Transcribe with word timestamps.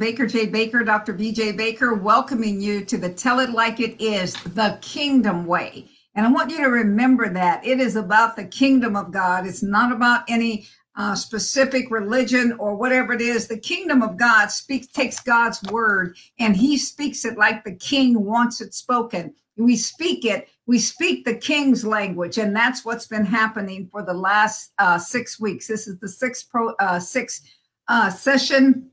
Baker 0.00 0.26
J. 0.26 0.46
Baker, 0.46 0.82
Dr. 0.82 1.12
BJ 1.12 1.54
Baker, 1.54 1.92
welcoming 1.92 2.58
you 2.58 2.86
to 2.86 2.96
the 2.96 3.12
Tell 3.12 3.38
It 3.38 3.50
Like 3.50 3.80
It 3.80 4.00
Is, 4.00 4.32
the 4.32 4.78
Kingdom 4.80 5.44
Way. 5.44 5.90
And 6.14 6.26
I 6.26 6.32
want 6.32 6.50
you 6.50 6.56
to 6.56 6.70
remember 6.70 7.28
that 7.28 7.66
it 7.66 7.80
is 7.80 7.96
about 7.96 8.34
the 8.34 8.46
kingdom 8.46 8.96
of 8.96 9.12
God. 9.12 9.46
It's 9.46 9.62
not 9.62 9.92
about 9.92 10.24
any 10.26 10.66
uh, 10.96 11.14
specific 11.14 11.90
religion 11.90 12.56
or 12.58 12.76
whatever 12.76 13.12
it 13.12 13.20
is. 13.20 13.46
The 13.46 13.58
kingdom 13.58 14.00
of 14.00 14.16
God 14.16 14.50
speaks, 14.50 14.86
takes 14.86 15.20
God's 15.20 15.62
word, 15.64 16.16
and 16.38 16.56
He 16.56 16.78
speaks 16.78 17.26
it 17.26 17.36
like 17.36 17.62
the 17.62 17.74
King 17.74 18.24
wants 18.24 18.62
it 18.62 18.72
spoken. 18.72 19.34
We 19.58 19.76
speak 19.76 20.24
it. 20.24 20.48
We 20.66 20.78
speak 20.78 21.26
the 21.26 21.36
King's 21.36 21.84
language, 21.84 22.38
and 22.38 22.56
that's 22.56 22.86
what's 22.86 23.06
been 23.06 23.26
happening 23.26 23.86
for 23.92 24.02
the 24.02 24.14
last 24.14 24.72
uh, 24.78 24.96
six 24.96 25.38
weeks. 25.38 25.66
This 25.66 25.86
is 25.86 25.98
the 25.98 26.08
sixth 26.08 26.48
pro, 26.48 26.70
uh, 26.76 27.00
sixth 27.00 27.44
uh, 27.86 28.08
session 28.08 28.90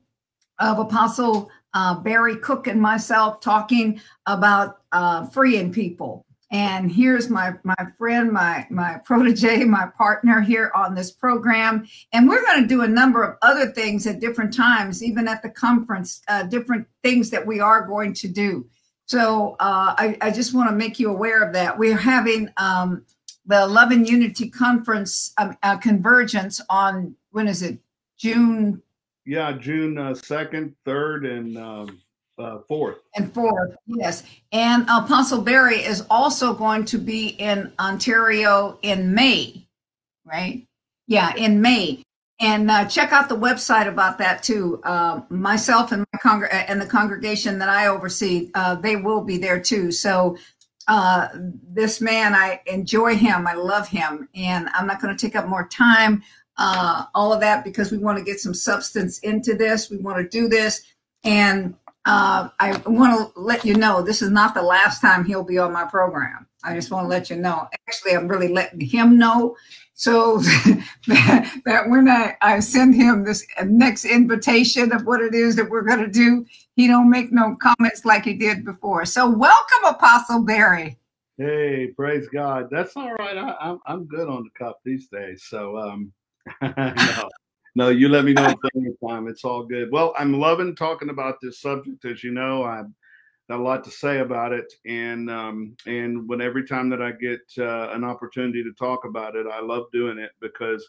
of 0.58 0.78
Apostle 0.78 1.50
uh, 1.74 1.94
Barry 2.00 2.36
Cook 2.36 2.66
and 2.66 2.80
myself 2.80 3.40
talking 3.40 4.00
about 4.26 4.80
uh, 4.92 5.26
freeing 5.26 5.72
people. 5.72 6.24
And 6.50 6.90
here's 6.90 7.28
my 7.28 7.52
my 7.62 7.76
friend, 7.98 8.32
my 8.32 8.66
my 8.70 8.98
protege, 9.04 9.64
my 9.64 9.88
partner 9.98 10.40
here 10.40 10.72
on 10.74 10.94
this 10.94 11.10
program. 11.10 11.86
And 12.12 12.28
we're 12.28 12.42
going 12.42 12.62
to 12.62 12.68
do 12.68 12.82
a 12.82 12.88
number 12.88 13.22
of 13.22 13.36
other 13.42 13.70
things 13.72 14.06
at 14.06 14.20
different 14.20 14.54
times, 14.54 15.02
even 15.02 15.28
at 15.28 15.42
the 15.42 15.50
conference, 15.50 16.22
uh, 16.28 16.44
different 16.44 16.86
things 17.02 17.28
that 17.30 17.46
we 17.46 17.60
are 17.60 17.86
going 17.86 18.14
to 18.14 18.28
do. 18.28 18.66
So 19.04 19.56
uh, 19.60 19.94
I, 19.96 20.18
I, 20.20 20.30
just 20.30 20.54
want 20.54 20.68
to 20.68 20.76
make 20.76 20.98
you 20.98 21.10
aware 21.10 21.42
of 21.42 21.54
that. 21.54 21.78
We're 21.78 21.96
having 21.96 22.50
um, 22.58 23.06
the 23.46 23.66
Love 23.66 23.90
and 23.90 24.06
Unity 24.06 24.50
Conference 24.50 25.32
um, 25.38 25.56
uh, 25.62 25.78
Convergence 25.78 26.60
on 26.68 27.14
when 27.30 27.48
is 27.48 27.62
it? 27.62 27.78
June. 28.18 28.82
Yeah, 29.28 29.52
June 29.52 29.98
uh, 29.98 30.14
second, 30.14 30.74
third, 30.86 31.26
and 31.26 31.58
um, 31.58 32.00
uh, 32.38 32.60
fourth. 32.66 33.00
And 33.14 33.30
fourth, 33.34 33.76
yes. 33.84 34.22
And 34.52 34.84
Apostle 34.84 35.42
Barry 35.42 35.80
is 35.80 36.06
also 36.08 36.54
going 36.54 36.86
to 36.86 36.96
be 36.96 37.28
in 37.38 37.70
Ontario 37.78 38.78
in 38.80 39.12
May, 39.12 39.68
right? 40.24 40.66
Yeah, 41.08 41.34
in 41.36 41.60
May. 41.60 42.02
And 42.40 42.70
uh, 42.70 42.86
check 42.86 43.12
out 43.12 43.28
the 43.28 43.36
website 43.36 43.86
about 43.86 44.16
that 44.16 44.42
too. 44.42 44.80
Uh, 44.82 45.20
myself 45.28 45.92
and 45.92 46.06
my 46.14 46.18
congr- 46.20 46.64
and 46.66 46.80
the 46.80 46.86
congregation 46.86 47.58
that 47.58 47.68
I 47.68 47.88
oversee, 47.88 48.50
uh, 48.54 48.76
they 48.76 48.96
will 48.96 49.20
be 49.20 49.36
there 49.36 49.60
too. 49.60 49.92
So 49.92 50.38
uh, 50.86 51.28
this 51.34 52.00
man, 52.00 52.34
I 52.34 52.62
enjoy 52.64 53.14
him. 53.14 53.46
I 53.46 53.52
love 53.52 53.88
him, 53.88 54.26
and 54.34 54.70
I'm 54.72 54.86
not 54.86 55.02
going 55.02 55.14
to 55.14 55.20
take 55.20 55.36
up 55.36 55.46
more 55.46 55.68
time. 55.68 56.22
Uh, 56.58 57.04
all 57.14 57.32
of 57.32 57.40
that 57.40 57.64
because 57.64 57.92
we 57.92 57.98
want 57.98 58.18
to 58.18 58.24
get 58.24 58.40
some 58.40 58.54
substance 58.54 59.20
into 59.20 59.54
this. 59.54 59.90
We 59.90 59.98
want 59.98 60.18
to 60.18 60.28
do 60.28 60.48
this, 60.48 60.82
and 61.24 61.74
uh, 62.04 62.48
I 62.58 62.76
want 62.86 63.34
to 63.34 63.40
let 63.40 63.64
you 63.64 63.74
know 63.74 64.02
this 64.02 64.22
is 64.22 64.30
not 64.30 64.54
the 64.54 64.62
last 64.62 65.00
time 65.00 65.24
he'll 65.24 65.44
be 65.44 65.58
on 65.58 65.72
my 65.72 65.84
program. 65.84 66.46
I 66.64 66.74
just 66.74 66.90
want 66.90 67.04
to 67.04 67.08
let 67.08 67.30
you 67.30 67.36
know. 67.36 67.68
Actually, 67.86 68.16
I'm 68.16 68.26
really 68.26 68.48
letting 68.48 68.80
him 68.80 69.18
know 69.18 69.56
so 69.98 70.38
that, 71.08 71.60
that 71.64 71.88
when 71.90 72.08
I, 72.08 72.36
I 72.40 72.60
send 72.60 72.94
him 72.94 73.24
this 73.24 73.44
next 73.64 74.04
invitation 74.04 74.92
of 74.92 75.04
what 75.04 75.20
it 75.20 75.34
is 75.34 75.56
that 75.56 75.68
we're 75.68 75.82
going 75.82 75.98
to 75.98 76.08
do, 76.08 76.46
he 76.76 76.86
don't 76.86 77.10
make 77.10 77.32
no 77.32 77.56
comments 77.60 78.04
like 78.04 78.24
he 78.24 78.34
did 78.34 78.64
before. 78.64 79.04
So 79.04 79.28
welcome, 79.28 79.84
Apostle 79.84 80.44
Barry. 80.44 80.96
Hey, 81.36 81.88
praise 81.96 82.28
God. 82.28 82.68
That's 82.70 82.96
all 82.96 83.12
right. 83.14 83.36
I, 83.36 83.56
I'm 83.60 83.80
I'm 83.86 84.06
good 84.06 84.28
on 84.28 84.44
the 84.44 84.50
cuff 84.56 84.76
these 84.84 85.08
days. 85.08 85.44
So 85.48 85.76
um, 85.76 86.12
no, 86.62 87.28
no, 87.74 87.88
you 87.90 88.08
let 88.08 88.24
me 88.24 88.32
know 88.32 88.54
plenty 88.72 88.88
of 88.88 89.08
time. 89.08 89.28
It's 89.28 89.44
all 89.44 89.64
good. 89.64 89.90
Well, 89.90 90.14
I'm 90.18 90.38
loving 90.38 90.74
talking 90.74 91.10
about 91.10 91.36
this 91.40 91.60
subject. 91.60 92.04
As 92.04 92.24
you 92.24 92.32
know, 92.32 92.64
I've 92.64 92.86
got 93.48 93.60
a 93.60 93.62
lot 93.62 93.84
to 93.84 93.90
say 93.90 94.18
about 94.18 94.52
it, 94.52 94.72
and 94.86 95.30
um, 95.30 95.76
and 95.86 96.28
when 96.28 96.40
every 96.40 96.66
time 96.66 96.90
that 96.90 97.02
I 97.02 97.12
get 97.12 97.40
uh, 97.58 97.90
an 97.90 98.04
opportunity 98.04 98.62
to 98.62 98.72
talk 98.72 99.04
about 99.04 99.36
it, 99.36 99.46
I 99.46 99.60
love 99.60 99.84
doing 99.92 100.18
it 100.18 100.32
because, 100.40 100.86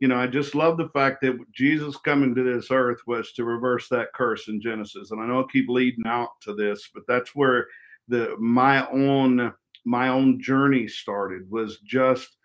you 0.00 0.08
know, 0.08 0.16
I 0.16 0.26
just 0.26 0.54
love 0.54 0.76
the 0.76 0.88
fact 0.90 1.20
that 1.22 1.38
Jesus 1.52 1.96
coming 1.98 2.34
to 2.34 2.42
this 2.42 2.70
earth 2.70 3.00
was 3.06 3.32
to 3.32 3.44
reverse 3.44 3.88
that 3.88 4.12
curse 4.14 4.48
in 4.48 4.60
Genesis, 4.60 5.10
and 5.10 5.20
I 5.20 5.26
know 5.26 5.40
I 5.40 5.44
keep 5.52 5.68
leading 5.68 6.06
out 6.06 6.30
to 6.42 6.54
this, 6.54 6.88
but 6.94 7.04
that's 7.06 7.34
where 7.34 7.66
the 8.08 8.36
my 8.38 8.88
own 8.90 9.52
my 9.84 10.08
own 10.08 10.40
journey 10.40 10.86
started 10.88 11.50
was 11.50 11.78
just 11.80 12.36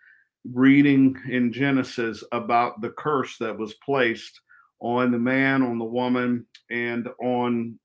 reading 0.52 1.16
in 1.28 1.52
Genesis 1.52 2.22
about 2.32 2.80
the 2.80 2.90
curse 2.90 3.36
that 3.38 3.56
was 3.56 3.74
placed 3.74 4.40
on 4.80 5.10
the 5.10 5.18
man, 5.18 5.62
on 5.62 5.78
the 5.78 5.84
woman, 5.84 6.46
and 6.70 7.08
on 7.20 7.78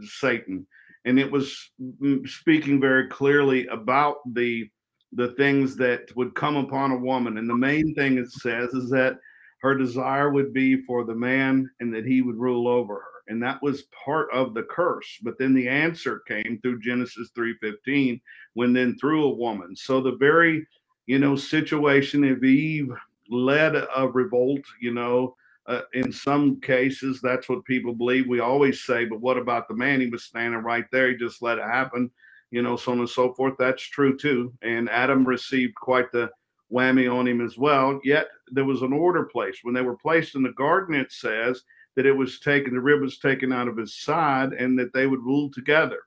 Satan. 0.00 0.66
And 1.04 1.18
it 1.18 1.30
was 1.30 1.70
mm, 1.80 2.28
speaking 2.28 2.80
very 2.80 3.08
clearly 3.08 3.66
about 3.68 4.16
the 4.34 4.68
the 5.12 5.28
things 5.32 5.76
that 5.76 6.14
would 6.16 6.34
come 6.34 6.56
upon 6.56 6.90
a 6.90 6.98
woman. 6.98 7.38
And 7.38 7.48
the 7.48 7.56
main 7.56 7.94
thing 7.94 8.18
it 8.18 8.30
says 8.30 8.74
is 8.74 8.90
that 8.90 9.18
her 9.62 9.74
desire 9.76 10.30
would 10.30 10.52
be 10.52 10.82
for 10.82 11.04
the 11.04 11.14
man 11.14 11.70
and 11.80 11.94
that 11.94 12.04
he 12.04 12.22
would 12.22 12.36
rule 12.36 12.68
over 12.68 12.94
her. 12.94 13.22
And 13.28 13.42
that 13.42 13.62
was 13.62 13.84
part 14.04 14.28
of 14.32 14.52
the 14.52 14.64
curse. 14.64 15.18
But 15.22 15.38
then 15.38 15.54
the 15.54 15.68
answer 15.68 16.22
came 16.28 16.58
through 16.60 16.80
Genesis 16.80 17.30
3:15 17.36 18.20
when 18.54 18.72
then 18.72 18.96
through 18.98 19.24
a 19.24 19.34
woman. 19.34 19.74
So 19.74 20.00
the 20.00 20.16
very 20.16 20.66
you 21.06 21.18
know, 21.18 21.36
situation 21.36 22.24
if 22.24 22.42
Eve 22.42 22.92
led 23.28 23.74
a 23.74 24.08
revolt, 24.08 24.62
you 24.80 24.92
know, 24.92 25.34
uh, 25.66 25.82
in 25.94 26.12
some 26.12 26.60
cases, 26.60 27.20
that's 27.20 27.48
what 27.48 27.64
people 27.64 27.92
believe. 27.92 28.28
We 28.28 28.40
always 28.40 28.84
say, 28.84 29.04
but 29.04 29.20
what 29.20 29.36
about 29.36 29.66
the 29.66 29.74
man? 29.74 30.00
He 30.00 30.06
was 30.06 30.24
standing 30.24 30.60
right 30.60 30.84
there. 30.92 31.10
He 31.10 31.16
just 31.16 31.42
let 31.42 31.58
it 31.58 31.64
happen, 31.64 32.10
you 32.50 32.62
know, 32.62 32.76
so 32.76 32.92
on 32.92 33.00
and 33.00 33.08
so 33.08 33.34
forth. 33.34 33.54
That's 33.58 33.82
true 33.82 34.16
too. 34.16 34.52
And 34.62 34.88
Adam 34.88 35.26
received 35.26 35.74
quite 35.74 36.12
the 36.12 36.30
whammy 36.72 37.12
on 37.12 37.26
him 37.26 37.44
as 37.44 37.58
well. 37.58 38.00
Yet 38.04 38.28
there 38.52 38.64
was 38.64 38.82
an 38.82 38.92
order 38.92 39.24
placed. 39.24 39.60
When 39.62 39.74
they 39.74 39.82
were 39.82 39.96
placed 39.96 40.34
in 40.36 40.42
the 40.42 40.52
garden, 40.52 40.94
it 40.94 41.10
says 41.10 41.62
that 41.96 42.06
it 42.06 42.12
was 42.12 42.38
taken, 42.40 42.74
the 42.74 42.80
rib 42.80 43.00
was 43.00 43.18
taken 43.18 43.52
out 43.52 43.68
of 43.68 43.76
his 43.76 43.96
side, 43.96 44.52
and 44.52 44.78
that 44.78 44.92
they 44.92 45.06
would 45.06 45.22
rule 45.22 45.50
together, 45.50 46.00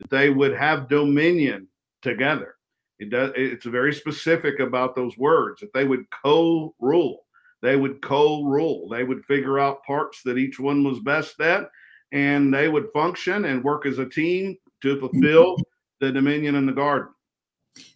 that 0.00 0.10
they 0.10 0.30
would 0.30 0.54
have 0.54 0.88
dominion 0.88 1.68
together. 2.02 2.53
It 2.98 3.10
does. 3.10 3.32
It's 3.36 3.66
very 3.66 3.92
specific 3.92 4.60
about 4.60 4.94
those 4.94 5.18
words 5.18 5.60
that 5.60 5.72
they 5.72 5.84
would 5.84 6.06
co-rule. 6.10 7.24
They 7.62 7.76
would 7.76 8.00
co-rule. 8.02 8.88
They 8.88 9.04
would 9.04 9.24
figure 9.24 9.58
out 9.58 9.84
parts 9.84 10.22
that 10.24 10.38
each 10.38 10.60
one 10.60 10.84
was 10.84 11.00
best 11.00 11.40
at, 11.40 11.68
and 12.12 12.52
they 12.52 12.68
would 12.68 12.88
function 12.92 13.46
and 13.46 13.64
work 13.64 13.86
as 13.86 13.98
a 13.98 14.08
team 14.08 14.56
to 14.82 15.00
fulfill 15.00 15.56
the 16.00 16.12
dominion 16.12 16.54
in 16.54 16.66
the 16.66 16.72
garden. 16.72 17.08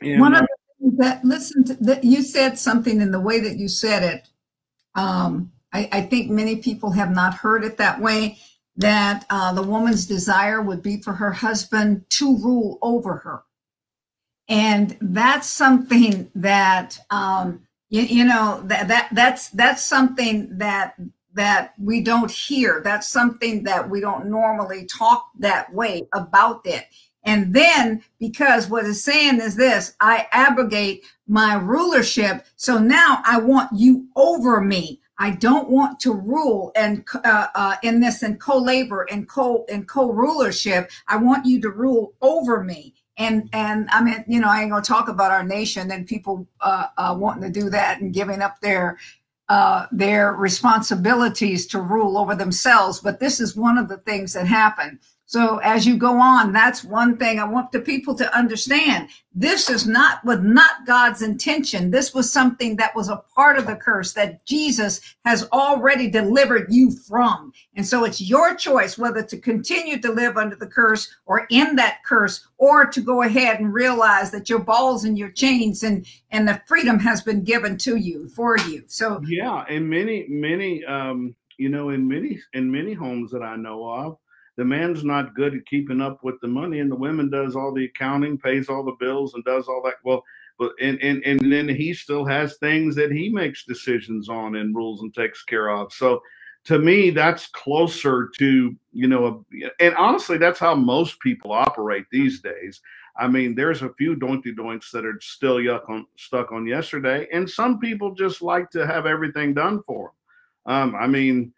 And, 0.00 0.20
one 0.20 0.34
of 0.34 0.40
the 0.40 0.48
that 0.96 1.24
listen 1.24 1.64
to 1.64 1.74
that 1.74 2.04
you 2.04 2.22
said 2.22 2.58
something 2.58 3.00
in 3.00 3.10
the 3.10 3.20
way 3.20 3.40
that 3.40 3.56
you 3.56 3.68
said 3.68 4.02
it. 4.02 4.28
Um, 4.94 5.52
I, 5.72 5.88
I, 5.92 6.02
think 6.02 6.30
many 6.30 6.56
people 6.56 6.90
have 6.92 7.10
not 7.10 7.34
heard 7.34 7.62
it 7.62 7.76
that 7.76 8.00
way. 8.00 8.38
That 8.76 9.26
uh, 9.28 9.52
the 9.52 9.62
woman's 9.62 10.06
desire 10.06 10.62
would 10.62 10.82
be 10.82 11.02
for 11.02 11.12
her 11.12 11.32
husband 11.32 12.04
to 12.10 12.36
rule 12.38 12.78
over 12.80 13.16
her 13.16 13.42
and 14.48 14.96
that's 15.00 15.48
something 15.48 16.30
that 16.34 16.98
um, 17.10 17.60
you, 17.90 18.02
you, 18.02 18.24
know 18.24 18.62
that, 18.64 18.88
that 18.88 19.08
that's 19.12 19.50
that's 19.50 19.84
something 19.84 20.56
that 20.58 20.94
that 21.34 21.74
we 21.78 22.00
don't 22.02 22.30
hear. 22.30 22.80
That's 22.82 23.06
something 23.06 23.62
that 23.64 23.88
we 23.88 24.00
don't 24.00 24.26
normally 24.26 24.86
talk 24.86 25.30
that 25.38 25.72
way 25.72 26.08
about 26.14 26.62
it. 26.64 26.86
And 27.24 27.52
then 27.52 28.02
because 28.18 28.68
what 28.68 28.86
it's 28.86 29.02
saying 29.02 29.40
is 29.40 29.54
this 29.54 29.94
i 30.00 30.26
abrogate 30.32 31.04
my 31.26 31.56
rulership. 31.56 32.46
So 32.56 32.78
now 32.78 33.22
i 33.24 33.38
want 33.38 33.70
you 33.74 34.08
over 34.16 34.60
me. 34.60 35.00
I 35.20 35.30
don't 35.32 35.68
want 35.68 35.98
to 36.00 36.12
rule 36.12 36.70
and 36.76 37.04
uh, 37.24 37.48
uh, 37.54 37.74
in 37.82 38.00
this 38.00 38.22
and 38.22 38.40
co-labor 38.40 39.06
and 39.10 39.28
co 39.28 39.66
and 39.68 39.86
co-rulership. 39.86 40.90
I 41.08 41.16
want 41.16 41.44
you 41.44 41.60
to 41.62 41.70
rule 41.70 42.14
over 42.22 42.62
me 42.62 42.94
and 43.18 43.48
and 43.52 43.88
I 43.90 44.02
mean, 44.02 44.24
you 44.28 44.40
know, 44.40 44.48
I 44.48 44.62
ain't 44.62 44.70
gonna 44.70 44.82
talk 44.82 45.08
about 45.08 45.32
our 45.32 45.42
nation 45.42 45.90
and 45.90 46.06
people 46.06 46.46
uh, 46.60 46.86
uh, 46.96 47.16
wanting 47.18 47.52
to 47.52 47.60
do 47.60 47.68
that 47.70 48.00
and 48.00 48.14
giving 48.14 48.40
up 48.40 48.60
their 48.60 48.98
uh, 49.48 49.86
their 49.90 50.34
responsibilities 50.34 51.66
to 51.68 51.80
rule 51.80 52.16
over 52.16 52.34
themselves. 52.34 53.00
But 53.00 53.18
this 53.18 53.40
is 53.40 53.56
one 53.56 53.76
of 53.76 53.88
the 53.88 53.98
things 53.98 54.32
that 54.34 54.46
happen. 54.46 55.00
So 55.28 55.58
as 55.58 55.86
you 55.86 55.98
go 55.98 56.18
on, 56.18 56.54
that's 56.54 56.82
one 56.82 57.18
thing 57.18 57.38
I 57.38 57.44
want 57.44 57.70
the 57.70 57.80
people 57.80 58.14
to 58.14 58.34
understand. 58.34 59.10
This 59.34 59.68
is 59.68 59.86
not 59.86 60.24
was 60.24 60.40
not 60.40 60.86
God's 60.86 61.20
intention. 61.20 61.90
This 61.90 62.14
was 62.14 62.32
something 62.32 62.76
that 62.76 62.96
was 62.96 63.10
a 63.10 63.22
part 63.36 63.58
of 63.58 63.66
the 63.66 63.76
curse 63.76 64.14
that 64.14 64.46
Jesus 64.46 65.02
has 65.26 65.46
already 65.52 66.08
delivered 66.08 66.68
you 66.70 66.90
from. 66.90 67.52
And 67.76 67.86
so 67.86 68.04
it's 68.04 68.22
your 68.22 68.54
choice 68.54 68.96
whether 68.96 69.22
to 69.22 69.36
continue 69.36 70.00
to 70.00 70.10
live 70.10 70.38
under 70.38 70.56
the 70.56 70.66
curse 70.66 71.14
or 71.26 71.46
in 71.50 71.76
that 71.76 71.98
curse 72.06 72.48
or 72.56 72.86
to 72.86 73.00
go 73.02 73.20
ahead 73.20 73.60
and 73.60 73.74
realize 73.74 74.30
that 74.30 74.48
your 74.48 74.60
balls 74.60 75.04
and 75.04 75.18
your 75.18 75.30
chains 75.30 75.82
and 75.82 76.06
and 76.30 76.48
the 76.48 76.62
freedom 76.66 76.98
has 77.00 77.20
been 77.20 77.44
given 77.44 77.76
to 77.76 77.96
you 77.96 78.30
for 78.30 78.56
you. 78.60 78.84
So 78.86 79.20
yeah, 79.26 79.66
and 79.68 79.90
many 79.90 80.24
many 80.30 80.86
um 80.86 81.36
you 81.58 81.68
know 81.68 81.90
in 81.90 82.08
many 82.08 82.40
in 82.54 82.70
many 82.72 82.94
homes 82.94 83.30
that 83.32 83.42
I 83.42 83.56
know 83.56 83.84
of 83.84 84.18
the 84.58 84.64
man's 84.64 85.04
not 85.04 85.36
good 85.36 85.54
at 85.54 85.64
keeping 85.66 86.00
up 86.00 86.24
with 86.24 86.34
the 86.40 86.48
money, 86.48 86.80
and 86.80 86.90
the 86.90 86.96
woman 86.96 87.30
does 87.30 87.54
all 87.54 87.72
the 87.72 87.84
accounting, 87.84 88.36
pays 88.36 88.68
all 88.68 88.84
the 88.84 88.96
bills, 88.98 89.34
and 89.34 89.44
does 89.44 89.68
all 89.68 89.80
that. 89.84 89.94
Well, 90.04 90.24
but 90.58 90.72
and 90.80 91.00
and 91.00 91.22
and 91.24 91.52
then 91.52 91.68
he 91.68 91.94
still 91.94 92.24
has 92.24 92.58
things 92.58 92.96
that 92.96 93.12
he 93.12 93.28
makes 93.28 93.64
decisions 93.64 94.28
on 94.28 94.56
and 94.56 94.74
rules 94.74 95.02
and 95.02 95.14
takes 95.14 95.44
care 95.44 95.70
of. 95.70 95.92
So 95.92 96.20
to 96.64 96.80
me, 96.80 97.10
that's 97.10 97.46
closer 97.46 98.30
to 98.38 98.74
you 98.92 99.06
know, 99.06 99.46
and 99.78 99.94
honestly, 99.94 100.38
that's 100.38 100.58
how 100.58 100.74
most 100.74 101.20
people 101.20 101.52
operate 101.52 102.06
these 102.10 102.40
days. 102.40 102.80
I 103.16 103.28
mean, 103.28 103.54
there's 103.54 103.82
a 103.82 103.94
few 103.94 104.16
doinky 104.16 104.56
doinks 104.56 104.90
that 104.90 105.06
are 105.06 105.20
still 105.20 105.58
on, 105.88 106.04
stuck 106.16 106.50
on 106.50 106.66
yesterday, 106.66 107.28
and 107.32 107.48
some 107.48 107.78
people 107.78 108.12
just 108.12 108.42
like 108.42 108.70
to 108.70 108.88
have 108.88 109.06
everything 109.06 109.54
done 109.54 109.84
for 109.86 110.12
them. 110.66 110.74
Um, 110.74 110.94
I 110.96 111.06
mean, 111.06 111.52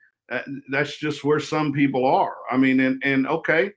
that's 0.69 0.97
just 0.97 1.25
where 1.25 1.41
some 1.41 1.73
people 1.73 2.07
are. 2.07 2.37
I 2.51 2.57
mean, 2.57 2.81
and 2.81 3.03
and 3.05 3.27
okay, 3.27 3.73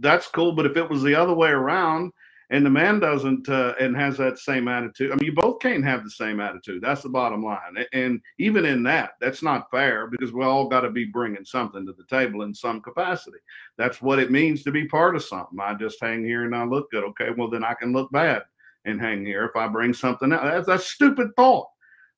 that's 0.00 0.28
cool. 0.28 0.52
But 0.52 0.66
if 0.66 0.76
it 0.76 0.88
was 0.88 1.02
the 1.02 1.14
other 1.14 1.34
way 1.34 1.50
around, 1.50 2.12
and 2.50 2.64
the 2.64 2.70
man 2.70 3.00
doesn't 3.00 3.48
uh, 3.48 3.74
and 3.80 3.96
has 3.96 4.16
that 4.18 4.38
same 4.38 4.68
attitude. 4.68 5.10
I 5.10 5.16
mean, 5.16 5.26
you 5.26 5.32
both 5.32 5.58
can't 5.58 5.84
have 5.84 6.04
the 6.04 6.10
same 6.10 6.40
attitude. 6.40 6.82
That's 6.82 7.02
the 7.02 7.08
bottom 7.08 7.42
line. 7.42 7.84
And 7.92 8.20
even 8.38 8.64
in 8.64 8.82
that, 8.84 9.12
that's 9.20 9.42
not 9.42 9.70
fair 9.70 10.06
because 10.06 10.32
we 10.32 10.44
all 10.44 10.68
got 10.68 10.82
to 10.82 10.90
be 10.90 11.06
bringing 11.06 11.44
something 11.44 11.84
to 11.86 11.92
the 11.92 12.04
table 12.04 12.42
in 12.42 12.54
some 12.54 12.80
capacity. 12.80 13.38
That's 13.78 14.00
what 14.00 14.20
it 14.20 14.30
means 14.30 14.62
to 14.62 14.70
be 14.70 14.86
part 14.86 15.16
of 15.16 15.24
something. 15.24 15.58
I 15.60 15.74
just 15.74 16.00
hang 16.00 16.24
here 16.24 16.44
and 16.44 16.54
I 16.54 16.64
look 16.64 16.90
good. 16.90 17.04
Okay, 17.04 17.30
well 17.36 17.50
then 17.50 17.64
I 17.64 17.74
can 17.74 17.92
look 17.92 18.10
bad 18.12 18.42
and 18.84 19.00
hang 19.00 19.26
here 19.26 19.44
if 19.44 19.56
I 19.56 19.66
bring 19.66 19.92
something 19.92 20.32
out. 20.32 20.44
That's 20.44 20.68
a 20.68 20.78
stupid 20.78 21.34
thought. 21.34 21.66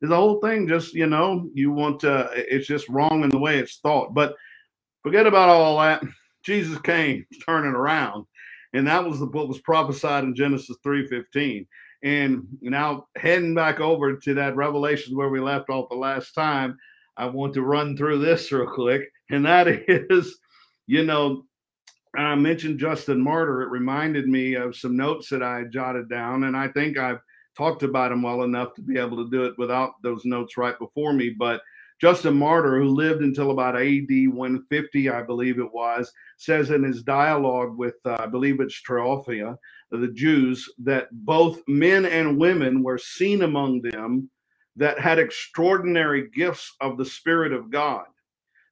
The 0.00 0.14
whole 0.14 0.40
thing 0.40 0.68
just 0.68 0.94
you 0.94 1.06
know 1.06 1.48
you 1.54 1.72
want 1.72 2.00
to. 2.00 2.30
It's 2.34 2.66
just 2.66 2.88
wrong 2.88 3.24
in 3.24 3.30
the 3.30 3.38
way 3.38 3.58
it's 3.58 3.78
thought. 3.78 4.14
But 4.14 4.34
forget 5.02 5.26
about 5.26 5.48
all 5.48 5.78
that. 5.80 6.02
Jesus 6.44 6.78
came 6.80 7.26
turning 7.44 7.72
around 7.72 8.24
and 8.72 8.86
that 8.86 9.04
was 9.04 9.18
the 9.18 9.26
what 9.26 9.48
was 9.48 9.60
prophesied 9.60 10.24
in 10.24 10.34
Genesis 10.34 10.76
3:15. 10.84 11.66
And 12.02 12.46
now 12.60 13.06
heading 13.16 13.54
back 13.54 13.80
over 13.80 14.16
to 14.16 14.34
that 14.34 14.56
Revelation 14.56 15.16
where 15.16 15.30
we 15.30 15.40
left 15.40 15.70
off 15.70 15.88
the 15.88 15.96
last 15.96 16.32
time, 16.32 16.76
I 17.16 17.26
want 17.26 17.54
to 17.54 17.62
run 17.62 17.96
through 17.96 18.18
this 18.18 18.52
real 18.52 18.66
quick, 18.66 19.10
and 19.30 19.44
that 19.46 19.66
is, 19.88 20.38
you 20.86 21.04
know, 21.04 21.44
I 22.16 22.34
mentioned 22.34 22.78
Justin 22.78 23.20
Martyr. 23.20 23.62
It 23.62 23.70
reminded 23.70 24.28
me 24.28 24.54
of 24.54 24.76
some 24.76 24.96
notes 24.96 25.28
that 25.30 25.42
I 25.42 25.64
jotted 25.64 26.08
down, 26.08 26.44
and 26.44 26.56
I 26.56 26.68
think 26.68 26.98
I've 26.98 27.20
talked 27.58 27.82
about 27.82 28.12
him 28.12 28.22
well 28.22 28.44
enough 28.44 28.72
to 28.75 28.82
be 28.82 28.99
able 28.99 29.16
to 29.16 29.28
do 29.31 29.44
it 29.44 29.58
without 29.58 30.00
those 30.02 30.25
notes 30.25 30.56
right 30.56 30.78
before 30.78 31.12
me. 31.12 31.31
But 31.31 31.60
Justin 32.00 32.38
Martyr, 32.38 32.78
who 32.78 32.88
lived 32.88 33.22
until 33.22 33.50
about 33.50 33.75
AD 33.75 34.06
150, 34.08 35.10
I 35.10 35.22
believe 35.22 35.58
it 35.58 35.72
was, 35.72 36.12
says 36.37 36.70
in 36.70 36.84
his 36.84 37.02
dialogue 37.02 37.76
with, 37.76 37.96
uh, 38.05 38.16
I 38.20 38.26
believe 38.26 38.60
it's 38.60 38.81
Tryphaena, 38.81 39.56
the 39.90 40.12
Jews, 40.14 40.72
that 40.84 41.08
both 41.10 41.60
men 41.66 42.06
and 42.06 42.38
women 42.38 42.84
were 42.84 42.99
seen 42.99 43.43
among 43.43 43.82
them 43.82 44.31
that 44.76 45.00
had 45.00 45.19
extraordinary 45.19 46.31
gifts 46.31 46.72
of 46.81 46.96
the 46.96 47.04
Spirit 47.04 47.52
of 47.52 47.70
God. 47.70 48.04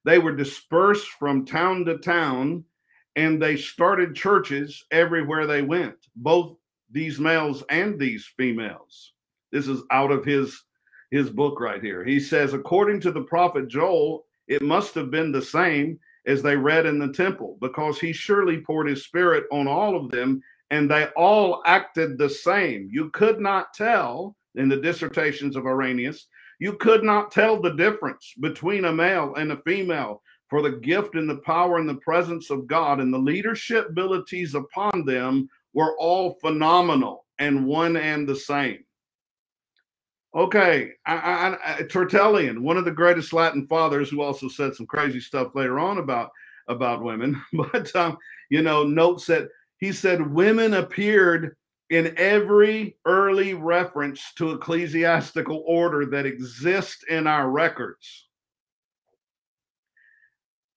They 0.04 0.20
were 0.20 0.36
dispersed 0.36 1.08
from 1.18 1.44
town 1.44 1.84
to 1.86 1.98
town 1.98 2.64
and 3.16 3.42
they 3.42 3.56
started 3.56 4.14
churches 4.14 4.84
everywhere 4.92 5.48
they 5.48 5.62
went, 5.62 5.96
both 6.14 6.56
these 6.90 7.18
males 7.18 7.62
and 7.70 7.98
these 7.98 8.26
females. 8.36 9.12
This 9.52 9.68
is 9.68 9.82
out 9.90 10.10
of 10.10 10.24
his 10.24 10.62
his 11.10 11.30
book 11.30 11.60
right 11.60 11.82
here. 11.82 12.04
He 12.04 12.18
says, 12.18 12.52
according 12.52 13.00
to 13.02 13.12
the 13.12 13.22
prophet 13.22 13.68
Joel, 13.68 14.24
it 14.48 14.62
must 14.62 14.94
have 14.96 15.10
been 15.10 15.30
the 15.30 15.42
same 15.42 15.98
as 16.26 16.42
they 16.42 16.56
read 16.56 16.86
in 16.86 16.98
the 16.98 17.12
temple, 17.12 17.56
because 17.60 18.00
he 18.00 18.12
surely 18.12 18.60
poured 18.60 18.88
his 18.88 19.04
spirit 19.04 19.44
on 19.52 19.68
all 19.68 19.96
of 19.96 20.10
them, 20.10 20.42
and 20.70 20.90
they 20.90 21.06
all 21.16 21.62
acted 21.64 22.18
the 22.18 22.28
same. 22.28 22.88
You 22.90 23.10
could 23.10 23.40
not 23.40 23.72
tell 23.72 24.36
in 24.56 24.68
the 24.68 24.80
dissertations 24.80 25.54
of 25.54 25.66
Irenaeus, 25.66 26.26
you 26.58 26.72
could 26.72 27.04
not 27.04 27.30
tell 27.30 27.60
the 27.60 27.74
difference 27.74 28.34
between 28.40 28.86
a 28.86 28.92
male 28.92 29.34
and 29.36 29.52
a 29.52 29.62
female, 29.62 30.22
for 30.48 30.62
the 30.62 30.72
gift 30.78 31.14
and 31.14 31.28
the 31.28 31.38
power 31.38 31.78
and 31.78 31.88
the 31.88 31.96
presence 31.96 32.50
of 32.50 32.66
God 32.66 33.00
and 33.00 33.12
the 33.12 33.18
leadership 33.18 33.90
abilities 33.90 34.54
upon 34.54 35.04
them 35.04 35.48
were 35.76 35.96
all 35.98 36.38
phenomenal 36.40 37.26
and 37.38 37.66
one 37.66 37.96
and 37.96 38.26
the 38.26 38.34
same. 38.34 38.78
Okay, 40.34 40.90
I, 41.06 41.14
I, 41.14 41.56
I, 41.64 41.82
Tertullian, 41.82 42.62
one 42.62 42.78
of 42.78 42.84
the 42.84 42.90
greatest 42.90 43.32
Latin 43.32 43.66
fathers, 43.68 44.10
who 44.10 44.22
also 44.22 44.48
said 44.48 44.74
some 44.74 44.86
crazy 44.86 45.20
stuff 45.20 45.54
later 45.54 45.78
on 45.78 45.98
about 45.98 46.30
about 46.68 47.04
women, 47.04 47.40
but 47.52 47.94
um, 47.94 48.16
you 48.50 48.62
know, 48.62 48.82
notes 48.82 49.26
that 49.26 49.48
he 49.78 49.92
said 49.92 50.34
women 50.34 50.74
appeared 50.74 51.56
in 51.90 52.12
every 52.16 52.96
early 53.04 53.54
reference 53.54 54.32
to 54.36 54.52
ecclesiastical 54.52 55.62
order 55.66 56.06
that 56.06 56.26
exists 56.26 57.04
in 57.08 57.26
our 57.26 57.50
records, 57.50 58.25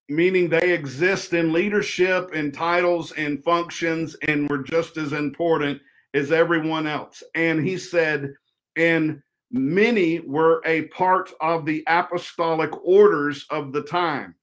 meaning 0.10 0.50
they 0.50 0.74
exist 0.74 1.34
in 1.34 1.54
leadership, 1.54 2.32
and 2.34 2.54
titles, 2.54 3.12
and 3.14 3.44
functions, 3.44 4.16
and 4.28 4.50
were 4.50 4.64
just 4.64 4.98
as 4.98 5.14
important 5.14 5.80
as 6.14 6.32
everyone 6.32 6.88
else. 6.88 7.22
And 7.36 7.66
he 7.66 7.78
said, 7.78 8.34
and 8.76 9.22
many 9.52 10.20
were 10.22 10.62
a 10.66 10.84
part 10.88 11.32
of 11.42 11.66
the 11.66 11.84
apostolic 11.88 12.72
orders 12.84 13.46
of 13.52 13.72
the 13.72 13.84
time. 13.84 14.36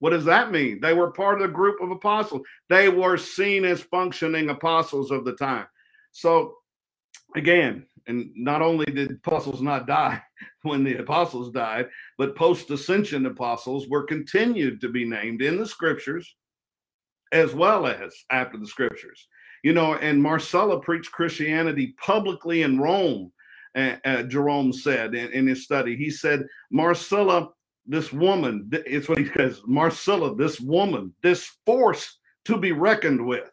What 0.00 0.10
does 0.10 0.24
that 0.24 0.50
mean? 0.50 0.80
They 0.80 0.94
were 0.94 1.12
part 1.12 1.40
of 1.40 1.48
the 1.48 1.54
group 1.54 1.80
of 1.80 1.92
apostles. 1.92 2.42
They 2.68 2.88
were 2.88 3.16
seen 3.16 3.64
as 3.64 3.82
functioning 3.82 4.50
apostles 4.50 5.12
of 5.12 5.24
the 5.24 5.34
time. 5.34 5.66
So, 6.10 6.56
again, 7.36 7.86
and 8.08 8.30
not 8.34 8.62
only 8.62 8.86
did 8.86 9.12
apostles 9.12 9.62
not 9.62 9.86
die 9.86 10.20
when 10.62 10.84
the 10.84 10.98
apostles 10.98 11.50
died, 11.50 11.88
but 12.18 12.36
post 12.36 12.70
ascension 12.70 13.26
apostles 13.26 13.88
were 13.88 14.04
continued 14.04 14.80
to 14.80 14.88
be 14.88 15.04
named 15.04 15.42
in 15.42 15.58
the 15.58 15.66
scriptures 15.66 16.36
as 17.32 17.54
well 17.54 17.86
as 17.86 18.14
after 18.30 18.58
the 18.58 18.66
scriptures. 18.66 19.26
You 19.62 19.72
know, 19.72 19.94
and 19.94 20.22
Marcella 20.22 20.80
preached 20.80 21.12
Christianity 21.12 21.94
publicly 21.98 22.62
in 22.62 22.78
Rome 22.78 23.32
uh, 23.74 23.96
uh, 24.04 24.22
Jerome 24.24 24.72
said 24.72 25.14
in, 25.14 25.30
in, 25.32 25.46
his 25.46 25.64
study. 25.64 25.96
He 25.96 26.10
said, 26.10 26.46
Marcella, 26.70 27.48
this 27.86 28.12
woman, 28.12 28.68
it's 28.70 29.08
what 29.08 29.18
he 29.18 29.28
says, 29.34 29.60
Marcella, 29.66 30.34
this 30.36 30.60
woman, 30.60 31.14
this 31.22 31.50
force 31.64 32.18
to 32.44 32.58
be 32.58 32.72
reckoned 32.72 33.24
with, 33.24 33.50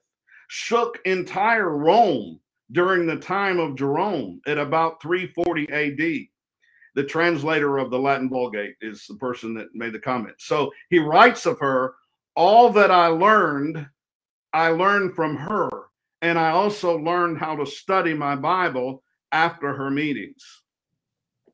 shook 0.49 0.99
entire 1.05 1.69
Rome 1.69 2.39
during 2.71 3.05
the 3.05 3.15
time 3.15 3.59
of 3.59 3.75
Jerome 3.75 4.41
at 4.45 4.57
about 4.57 5.01
340 5.01 5.71
AD. 5.71 6.27
The 6.99 7.05
translator 7.05 7.77
of 7.77 7.91
the 7.91 7.97
Latin 7.97 8.27
Vulgate 8.27 8.75
is 8.81 9.07
the 9.07 9.15
person 9.15 9.53
that 9.53 9.73
made 9.73 9.93
the 9.93 9.99
comment. 9.99 10.35
So 10.39 10.69
he 10.89 10.99
writes 10.99 11.45
of 11.45 11.57
her, 11.59 11.95
all 12.35 12.69
that 12.71 12.91
I 12.91 13.07
learned, 13.07 13.87
I 14.51 14.67
learned 14.71 15.15
from 15.15 15.37
her. 15.37 15.69
And 16.21 16.37
I 16.37 16.49
also 16.49 16.97
learned 16.97 17.37
how 17.37 17.55
to 17.55 17.65
study 17.65 18.13
my 18.13 18.35
Bible 18.35 19.01
after 19.31 19.73
her 19.73 19.89
meetings. 19.89 20.43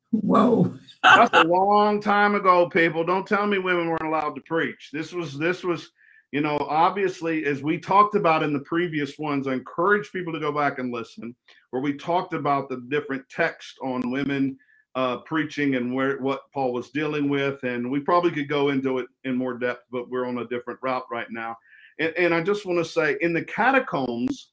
Whoa. 0.09 0.73
That's 1.03 1.37
a 1.37 1.43
long 1.43 2.01
time 2.01 2.33
ago, 2.33 2.67
people. 2.67 3.03
Don't 3.03 3.27
tell 3.27 3.45
me 3.45 3.59
women 3.59 3.89
weren't 3.89 4.01
allowed 4.01 4.33
to 4.33 4.41
preach. 4.41 4.89
This 4.91 5.13
was 5.13 5.37
this 5.37 5.63
was, 5.63 5.91
you 6.31 6.41
know, 6.41 6.57
obviously 6.57 7.45
as 7.45 7.61
we 7.61 7.77
talked 7.77 8.15
about 8.15 8.41
in 8.41 8.51
the 8.51 8.61
previous 8.61 9.19
ones, 9.19 9.45
I 9.45 9.53
encourage 9.53 10.11
people 10.11 10.33
to 10.33 10.39
go 10.39 10.51
back 10.51 10.79
and 10.79 10.91
listen, 10.91 11.35
where 11.69 11.83
we 11.83 11.93
talked 11.93 12.33
about 12.33 12.67
the 12.67 12.83
different 12.89 13.29
text 13.29 13.77
on 13.83 14.09
women 14.09 14.57
uh, 14.95 15.17
preaching 15.17 15.75
and 15.75 15.93
where 15.93 16.17
what 16.19 16.51
Paul 16.53 16.73
was 16.73 16.89
dealing 16.89 17.29
with, 17.29 17.63
and 17.63 17.89
we 17.89 17.99
probably 17.99 18.31
could 18.31 18.49
go 18.49 18.69
into 18.69 18.97
it 18.99 19.07
in 19.23 19.35
more 19.35 19.57
depth, 19.57 19.83
but 19.91 20.09
we're 20.09 20.25
on 20.25 20.39
a 20.39 20.47
different 20.47 20.79
route 20.81 21.05
right 21.11 21.27
now. 21.29 21.55
And, 21.99 22.13
and 22.17 22.33
I 22.33 22.41
just 22.41 22.65
want 22.65 22.79
to 22.79 22.85
say, 22.85 23.17
in 23.21 23.33
the 23.33 23.43
catacombs, 23.43 24.51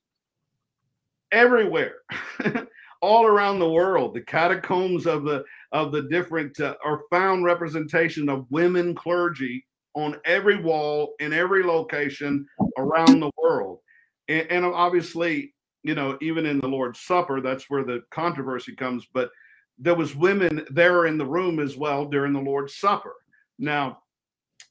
everywhere. 1.31 1.97
all 3.03 3.27
around 3.27 3.59
the 3.59 3.69
world. 3.69 4.15
The 4.15 4.23
catacombs 4.23 5.07
of 5.07 5.25
the 5.25 5.45
of 5.73 5.93
the 5.93 6.03
different 6.03 6.59
uh, 6.61 6.77
are 6.83 7.03
found 7.11 7.45
representation 7.45 8.29
of 8.29 8.47
women 8.51 8.95
clergy 8.95 9.67
on 9.95 10.17
every 10.25 10.63
wall 10.63 11.15
in 11.19 11.33
every 11.35 11.63
location 11.63 12.47
around 12.79 13.21
the 13.21 13.31
world. 13.37 13.81
And, 14.29 14.47
and 14.51 14.65
obviously, 14.65 15.53
you 15.83 15.95
know, 15.95 16.17
even 16.23 16.47
in 16.47 16.61
the 16.61 16.69
Lord's 16.69 17.01
Supper, 17.01 17.41
that's 17.41 17.69
where 17.69 17.85
the 17.85 18.03
controversy 18.11 18.75
comes. 18.75 19.07
But 19.13 19.31
there 19.79 19.95
was 19.95 20.15
women 20.15 20.67
there 20.71 21.07
in 21.07 21.19
the 21.19 21.27
room 21.27 21.59
as 21.59 21.77
well 21.77 22.05
during 22.05 22.33
the 22.33 22.41
Lord's 22.41 22.77
Supper. 22.77 23.15
Now, 23.59 23.99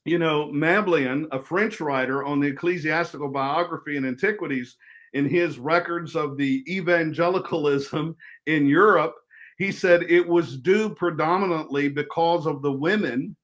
you 0.04 0.18
know, 0.18 0.50
Mabillon, 0.52 1.28
a 1.32 1.42
French 1.42 1.80
writer 1.80 2.24
on 2.24 2.40
the 2.40 2.48
ecclesiastical 2.48 3.28
biography 3.28 3.96
and 3.96 4.06
antiquities, 4.06 4.76
in 5.12 5.28
his 5.28 5.58
records 5.58 6.16
of 6.16 6.36
the 6.36 6.64
evangelicalism 6.68 8.16
in 8.46 8.66
Europe, 8.66 9.14
he 9.58 9.70
said 9.70 10.02
it 10.04 10.26
was 10.26 10.56
due 10.56 10.94
predominantly 10.94 11.88
because 11.88 12.46
of 12.46 12.62
the 12.62 12.72
women 12.72 13.36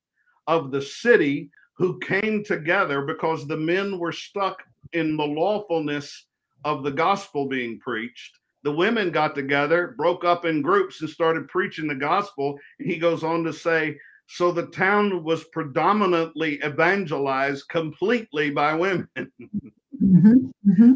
of 0.46 0.70
the 0.70 0.82
city 0.82 1.50
who 1.74 1.98
came 2.00 2.42
together 2.42 3.02
because 3.02 3.46
the 3.46 3.56
men 3.56 3.98
were 3.98 4.12
stuck 4.12 4.62
in 4.94 5.16
the 5.16 5.26
lawfulness 5.26 6.26
of 6.64 6.82
the 6.82 6.90
gospel 6.90 7.46
being 7.46 7.78
preached. 7.78 8.38
The 8.64 8.72
women 8.72 9.10
got 9.10 9.34
together, 9.34 9.94
broke 9.96 10.24
up 10.24 10.44
in 10.44 10.62
groups, 10.62 11.00
and 11.00 11.10
started 11.10 11.48
preaching 11.48 11.86
the 11.86 11.94
gospel. 11.94 12.58
And 12.78 12.90
he 12.90 12.98
goes 12.98 13.22
on 13.22 13.44
to 13.44 13.52
say, 13.52 13.98
so 14.26 14.52
the 14.52 14.66
town 14.66 15.24
was 15.24 15.44
predominantly 15.44 16.62
evangelized 16.64 17.68
completely 17.68 18.50
by 18.50 18.74
women. 18.74 19.08
Mm-hmm. 20.00 20.70
Mm-hmm. 20.70 20.92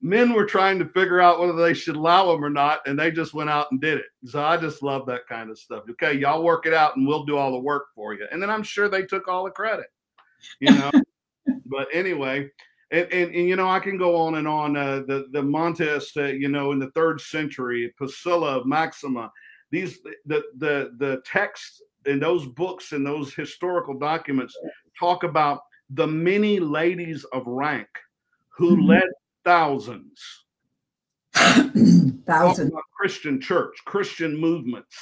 Men 0.00 0.32
were 0.32 0.44
trying 0.44 0.78
to 0.80 0.84
figure 0.86 1.20
out 1.20 1.40
whether 1.40 1.54
they 1.54 1.74
should 1.74 1.96
allow 1.96 2.32
them 2.32 2.44
or 2.44 2.50
not, 2.50 2.80
and 2.86 2.98
they 2.98 3.10
just 3.10 3.34
went 3.34 3.50
out 3.50 3.68
and 3.70 3.80
did 3.80 3.98
it. 3.98 4.06
So 4.26 4.42
I 4.42 4.56
just 4.56 4.82
love 4.82 5.06
that 5.06 5.26
kind 5.28 5.50
of 5.50 5.58
stuff. 5.58 5.84
Okay, 5.90 6.14
y'all 6.14 6.42
work 6.42 6.66
it 6.66 6.74
out, 6.74 6.96
and 6.96 7.06
we'll 7.06 7.24
do 7.24 7.36
all 7.36 7.52
the 7.52 7.58
work 7.58 7.86
for 7.94 8.14
you. 8.14 8.26
And 8.30 8.42
then 8.42 8.50
I'm 8.50 8.62
sure 8.62 8.88
they 8.88 9.02
took 9.02 9.28
all 9.28 9.44
the 9.44 9.50
credit, 9.50 9.86
you 10.60 10.72
know. 10.72 10.90
but 11.66 11.88
anyway, 11.92 12.50
and, 12.92 13.10
and, 13.10 13.34
and, 13.34 13.48
you 13.48 13.56
know 13.56 13.68
I 13.68 13.80
can 13.80 13.96
go 13.96 14.14
on 14.16 14.36
and 14.36 14.46
on. 14.46 14.76
Uh, 14.76 15.02
the 15.06 15.26
the 15.32 15.42
Montes, 15.42 16.12
uh, 16.16 16.24
you 16.24 16.48
know, 16.48 16.72
in 16.72 16.78
the 16.78 16.90
third 16.90 17.20
century, 17.20 17.92
Priscilla, 17.96 18.64
Maxima, 18.66 19.32
these 19.70 20.00
the 20.26 20.42
the 20.58 20.92
the 20.98 21.22
texts 21.24 21.82
in 22.04 22.20
those 22.20 22.46
books 22.46 22.92
and 22.92 23.04
those 23.04 23.34
historical 23.34 23.98
documents 23.98 24.56
talk 24.98 25.24
about 25.24 25.60
the 25.90 26.06
many 26.06 26.60
ladies 26.60 27.24
of 27.32 27.46
rank 27.46 27.88
who 28.50 28.76
mm-hmm. 28.76 28.88
led 28.88 29.08
thousands. 29.44 30.44
thousands. 31.34 32.72
Christian 32.96 33.40
church, 33.40 33.74
Christian 33.86 34.36
movements. 34.36 34.96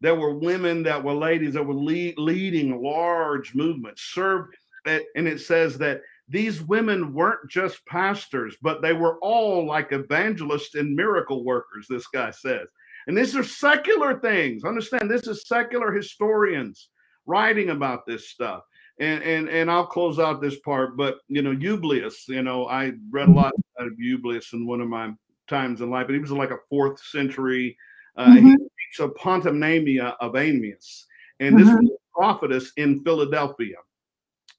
There 0.00 0.14
were 0.14 0.38
women 0.38 0.82
that 0.84 1.02
were 1.02 1.14
ladies 1.14 1.54
that 1.54 1.62
were 1.64 1.74
lead, 1.74 2.14
leading 2.18 2.82
large 2.82 3.54
movements, 3.54 4.02
served, 4.02 4.56
and 4.84 5.28
it 5.28 5.40
says 5.40 5.78
that 5.78 6.02
these 6.32 6.62
women 6.62 7.12
weren't 7.12 7.50
just 7.50 7.84
pastors, 7.84 8.56
but 8.62 8.80
they 8.80 8.94
were 8.94 9.18
all 9.20 9.66
like 9.66 9.92
evangelists 9.92 10.74
and 10.74 10.96
miracle 10.96 11.44
workers, 11.44 11.86
this 11.88 12.06
guy 12.06 12.30
says. 12.30 12.66
And 13.06 13.16
these 13.16 13.36
are 13.36 13.44
secular 13.44 14.18
things. 14.18 14.64
Understand, 14.64 15.10
this 15.10 15.26
is 15.26 15.46
secular 15.46 15.92
historians 15.92 16.88
writing 17.26 17.68
about 17.68 18.06
this 18.06 18.30
stuff. 18.30 18.62
And 18.98 19.22
and 19.22 19.48
and 19.48 19.70
I'll 19.70 19.86
close 19.86 20.18
out 20.18 20.40
this 20.40 20.58
part, 20.60 20.96
but 20.96 21.16
you 21.28 21.42
know, 21.42 21.50
Eusebius, 21.50 22.28
you 22.28 22.42
know, 22.42 22.66
I 22.66 22.92
read 23.10 23.28
a 23.28 23.32
lot 23.32 23.52
out 23.80 23.86
of 23.86 23.98
Eusebius 23.98 24.52
in 24.52 24.66
one 24.66 24.80
of 24.80 24.88
my 24.88 25.12
times 25.48 25.80
in 25.80 25.90
life, 25.90 26.06
but 26.06 26.14
he 26.14 26.20
was 26.20 26.30
like 26.30 26.50
a 26.50 26.58
fourth 26.70 27.02
century. 27.02 27.76
Uh, 28.16 28.26
mm-hmm. 28.26 28.46
He 28.46 28.52
speaks 28.52 29.00
of 29.00 29.14
Pontimaimia 29.14 30.14
of 30.20 30.32
Amius, 30.32 31.06
and 31.40 31.58
this 31.58 31.68
mm-hmm. 31.68 31.84
was 31.84 31.90
a 31.90 32.18
prophetess 32.18 32.72
in 32.76 33.02
Philadelphia 33.02 33.76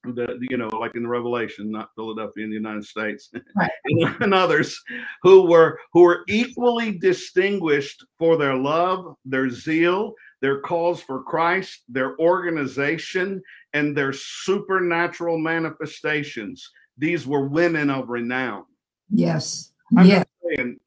the 0.04 0.38
you 0.50 0.58
know 0.58 0.68
like 0.68 0.96
in 0.96 1.04
the 1.04 1.10
revelation 1.10 1.72
not 1.72 1.90
philadelphia 1.96 2.44
in 2.44 2.50
the 2.50 2.56
united 2.56 2.84
states 2.84 3.30
right. 3.56 3.72
and 4.20 4.34
others 4.34 4.82
who 5.22 5.44
were 5.44 5.80
who 5.94 6.02
were 6.02 6.24
equally 6.28 6.98
distinguished 6.98 8.06
for 8.20 8.36
their 8.36 8.56
love 8.56 9.16
their 9.24 9.50
zeal 9.50 10.14
their 10.42 10.60
calls 10.60 11.02
for 11.02 11.24
christ 11.24 11.84
their 11.88 12.20
organization 12.20 13.42
and 13.74 13.98
their 13.98 14.14
supernatural 14.14 15.38
manifestations. 15.38 16.70
These 16.98 17.26
were 17.26 17.48
women 17.48 17.90
of 17.90 18.10
renown. 18.10 18.66
Yes. 19.10 19.74
I'm 19.98 20.06
yes. 20.06 20.26
saying 20.56 20.80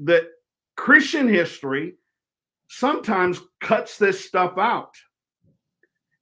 that 0.00 0.28
christian 0.76 1.28
history 1.28 1.94
sometimes 2.68 3.40
cuts 3.60 3.98
this 3.98 4.24
stuff 4.24 4.56
out 4.56 4.94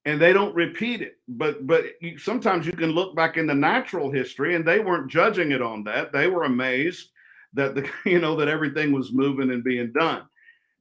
and 0.06 0.20
they 0.20 0.32
don't 0.32 0.54
repeat 0.54 1.02
it. 1.02 1.18
But 1.28 1.66
but 1.66 1.84
you, 2.00 2.16
sometimes 2.16 2.64
you 2.64 2.72
can 2.72 2.92
look 2.92 3.14
back 3.14 3.36
in 3.36 3.46
the 3.46 3.54
natural 3.54 4.10
history, 4.10 4.54
and 4.54 4.64
they 4.64 4.78
weren't 4.78 5.10
judging 5.10 5.50
it 5.50 5.60
on 5.60 5.84
that. 5.84 6.12
They 6.12 6.28
were 6.28 6.44
amazed 6.44 7.10
that 7.52 7.74
the 7.74 7.90
you 8.06 8.20
know 8.20 8.36
that 8.36 8.48
everything 8.48 8.92
was 8.92 9.12
moving 9.12 9.50
and 9.50 9.62
being 9.62 9.92
done. 9.92 10.22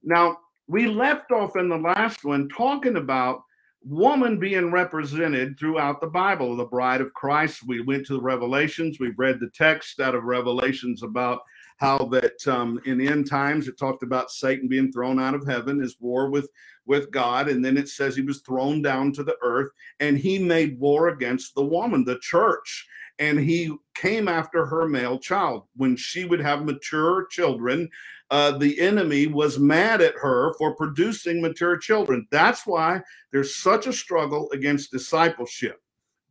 Now 0.04 0.38
we 0.68 0.88
left 0.88 1.32
off 1.32 1.58
in 1.58 1.68
the 1.68 1.78
last 1.78 2.24
one 2.24 2.48
talking 2.50 2.96
about 2.96 3.42
woman 3.84 4.40
being 4.40 4.72
represented 4.72 5.60
throughout 5.60 6.02
the 6.02 6.08
Bible, 6.08 6.56
the 6.56 6.66
bride 6.66 7.02
of 7.02 7.14
Christ. 7.14 7.68
We 7.68 7.82
went 7.82 8.06
to 8.08 8.14
the 8.14 8.22
Revelations. 8.22 9.00
We 9.00 9.12
read 9.18 9.40
the 9.40 9.50
text 9.54 10.00
out 10.00 10.16
of 10.16 10.24
Revelations 10.24 11.04
about 11.04 11.42
how 11.78 11.98
that 11.98 12.48
um, 12.48 12.80
in 12.86 12.98
the 12.98 13.08
end 13.08 13.30
times 13.30 13.68
it 13.68 13.78
talked 13.78 14.04
about 14.04 14.32
Satan 14.32 14.68
being 14.68 14.92
thrown 14.92 15.20
out 15.20 15.34
of 15.34 15.46
heaven, 15.46 15.80
his 15.80 15.98
war 16.00 16.30
with 16.30 16.50
with 16.86 17.12
God, 17.12 17.50
and 17.50 17.66
then 17.66 17.78
it 17.78 17.90
says 17.90 18.16
he 18.16 18.22
was 18.22 18.42
thrown 18.42 18.82
down 18.82 19.12
to 19.14 19.24
the 19.24 19.36
earth, 19.42 19.72
and 20.00 20.18
he 20.18 20.38
made 20.38 20.80
war 20.80 21.10
against 21.10 21.56
the 21.56 21.66
woman, 21.66 22.06
the 22.06 22.20
church, 22.20 22.88
and 23.20 23.40
he 23.40 23.76
came 23.96 24.28
after 24.28 24.66
her 24.66 24.88
male 24.88 25.18
child 25.18 25.64
when 25.76 25.96
she 25.96 26.26
would 26.26 26.40
have 26.40 26.66
mature 26.66 27.26
children. 27.28 27.90
Uh, 28.30 28.58
the 28.58 28.80
enemy 28.80 29.28
was 29.28 29.60
mad 29.60 30.02
at 30.02 30.16
her 30.16 30.54
for 30.58 30.76
producing 30.76 31.42
mature 31.42 31.78
children. 31.78 32.28
That's 32.32 32.66
why 32.68 33.02
there's 33.32 33.56
such 33.56 33.88
a 33.88 33.94
struggle 33.94 34.50
against 34.52 34.92
discipleship. 34.92 35.80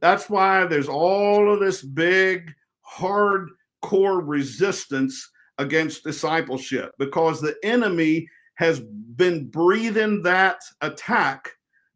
That's 0.00 0.28
why 0.28 0.66
there's 0.66 0.88
all 0.88 1.52
of 1.52 1.60
this 1.60 1.82
big, 1.82 2.52
hardcore 2.98 4.22
resistance 4.22 5.30
against 5.58 6.04
discipleship 6.04 6.92
because 6.98 7.40
the 7.40 7.56
enemy 7.62 8.28
has 8.54 8.80
been 8.80 9.46
breathing 9.48 10.22
that 10.22 10.60
attack 10.80 11.50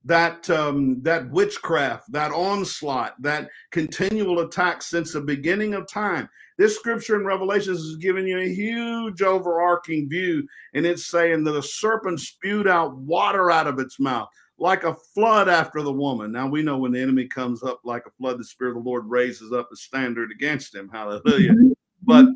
that 0.04 0.48
um, 0.48 1.02
that 1.02 1.30
witchcraft, 1.30 2.10
that 2.12 2.32
onslaught, 2.32 3.20
that 3.20 3.48
continual 3.70 4.40
attack 4.40 4.82
since 4.82 5.12
the 5.12 5.20
beginning 5.20 5.74
of 5.74 5.86
time. 5.86 6.28
This 6.56 6.76
scripture 6.76 7.16
in 7.16 7.26
Revelations 7.26 7.80
is 7.80 7.96
giving 7.96 8.26
you 8.26 8.38
a 8.38 8.48
huge 8.48 9.22
overarching 9.22 10.08
view, 10.08 10.46
and 10.74 10.86
it's 10.86 11.06
saying 11.06 11.44
that 11.44 11.52
the 11.52 11.62
serpent 11.62 12.20
spewed 12.20 12.66
out 12.66 12.96
water 12.96 13.50
out 13.50 13.66
of 13.66 13.78
its 13.78 14.00
mouth 14.00 14.28
like 14.58 14.84
a 14.84 14.94
flood 15.14 15.48
after 15.48 15.82
the 15.82 15.92
woman. 15.92 16.32
Now 16.32 16.48
we 16.48 16.62
know 16.62 16.78
when 16.78 16.92
the 16.92 17.00
enemy 17.00 17.26
comes 17.26 17.62
up 17.62 17.80
like 17.84 18.04
a 18.06 18.10
flood, 18.10 18.38
the 18.38 18.44
Spirit 18.44 18.76
of 18.76 18.82
the 18.82 18.88
Lord 18.88 19.04
raises 19.06 19.52
up 19.52 19.68
a 19.72 19.76
standard 19.76 20.30
against 20.32 20.74
him. 20.74 20.88
Hallelujah. 20.92 21.52
Mm-hmm. 21.52 21.72
But 22.02 22.26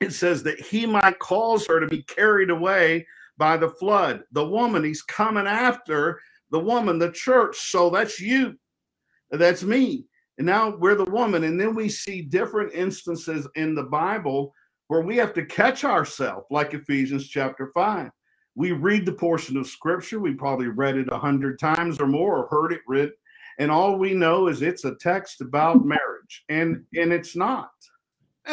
it 0.00 0.12
says 0.12 0.42
that 0.42 0.60
he 0.60 0.86
might 0.86 1.18
cause 1.18 1.66
her 1.66 1.80
to 1.80 1.86
be 1.86 2.02
carried 2.02 2.50
away 2.50 3.06
by 3.36 3.56
the 3.56 3.68
flood. 3.68 4.22
The 4.32 4.46
woman, 4.46 4.84
he's 4.84 5.02
coming 5.02 5.46
after 5.46 6.20
the 6.50 6.60
woman, 6.60 6.98
the 6.98 7.10
church. 7.10 7.56
So 7.70 7.90
that's 7.90 8.20
you. 8.20 8.54
That's 9.30 9.62
me. 9.62 10.06
And 10.38 10.46
now 10.46 10.76
we're 10.76 10.94
the 10.94 11.04
woman. 11.04 11.44
And 11.44 11.60
then 11.60 11.74
we 11.74 11.88
see 11.88 12.22
different 12.22 12.72
instances 12.72 13.48
in 13.54 13.74
the 13.74 13.84
Bible 13.84 14.52
where 14.88 15.00
we 15.00 15.16
have 15.16 15.32
to 15.34 15.46
catch 15.46 15.84
ourselves, 15.84 16.46
like 16.50 16.74
Ephesians 16.74 17.28
chapter 17.28 17.70
5. 17.74 18.10
We 18.56 18.72
read 18.72 19.06
the 19.06 19.12
portion 19.12 19.56
of 19.56 19.66
scripture. 19.66 20.20
We 20.20 20.34
probably 20.34 20.68
read 20.68 20.96
it 20.96 21.08
a 21.10 21.18
hundred 21.18 21.58
times 21.58 22.00
or 22.00 22.06
more 22.06 22.38
or 22.38 22.48
heard 22.48 22.72
it 22.72 22.82
read. 22.86 23.10
And 23.58 23.70
all 23.70 23.96
we 23.96 24.14
know 24.14 24.48
is 24.48 24.62
it's 24.62 24.84
a 24.84 24.94
text 24.96 25.40
about 25.40 25.84
marriage. 25.84 26.44
And 26.48 26.84
and 26.94 27.12
it's 27.12 27.34
not. 27.34 27.70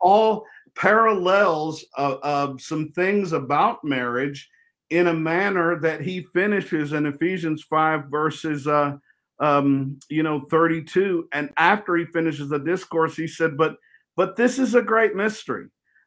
all 0.00 0.46
parallels 0.74 1.84
of, 1.96 2.18
of 2.22 2.60
some 2.60 2.90
things 2.92 3.32
about 3.32 3.84
marriage 3.84 4.48
in 4.90 5.06
a 5.06 5.14
manner 5.14 5.80
that 5.80 6.00
he 6.00 6.22
finishes 6.34 6.92
in 6.92 7.06
Ephesians 7.06 7.62
5 7.62 8.04
verses 8.06 8.66
uh, 8.66 8.96
um, 9.40 9.98
you 10.08 10.22
know 10.22 10.46
32 10.50 11.28
and 11.32 11.50
after 11.56 11.96
he 11.96 12.04
finishes 12.06 12.48
the 12.48 12.58
discourse 12.58 13.16
he 13.16 13.26
said 13.26 13.56
but 13.56 13.76
but 14.16 14.36
this 14.36 14.58
is 14.58 14.74
a 14.74 14.82
great 14.82 15.16
mystery 15.16 15.66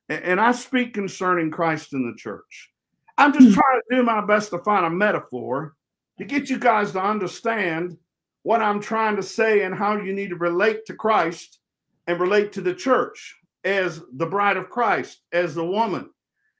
and, 0.09 0.23
and 0.23 0.41
I 0.41 0.51
speak 0.51 0.93
concerning 0.93 1.51
Christ 1.51 1.93
in 1.93 2.09
the 2.09 2.17
church 2.17 2.71
I'm 3.17 3.33
just 3.33 3.47
hmm. 3.47 3.53
trying 3.53 3.81
to 3.89 3.95
do 3.97 4.03
my 4.03 4.25
best 4.25 4.51
to 4.51 4.59
find 4.59 4.85
a 4.85 4.89
metaphor 4.89 5.75
to 6.17 6.25
get 6.25 6.49
you 6.49 6.57
guys 6.57 6.91
to 6.93 7.03
understand 7.03 7.97
what 8.43 8.61
I'm 8.61 8.79
trying 8.79 9.17
to 9.17 9.23
say 9.23 9.63
and 9.63 9.75
how 9.75 9.97
you 9.97 10.13
need 10.13 10.29
to 10.29 10.35
relate 10.35 10.85
to 10.85 10.93
Christ 10.93 11.59
and 12.07 12.19
relate 12.19 12.51
to 12.53 12.61
the 12.61 12.73
church 12.73 13.35
as 13.63 14.01
the 14.13 14.25
bride 14.25 14.57
of 14.57 14.69
Christ, 14.69 15.21
as 15.33 15.53
the 15.53 15.65
woman. 15.65 16.09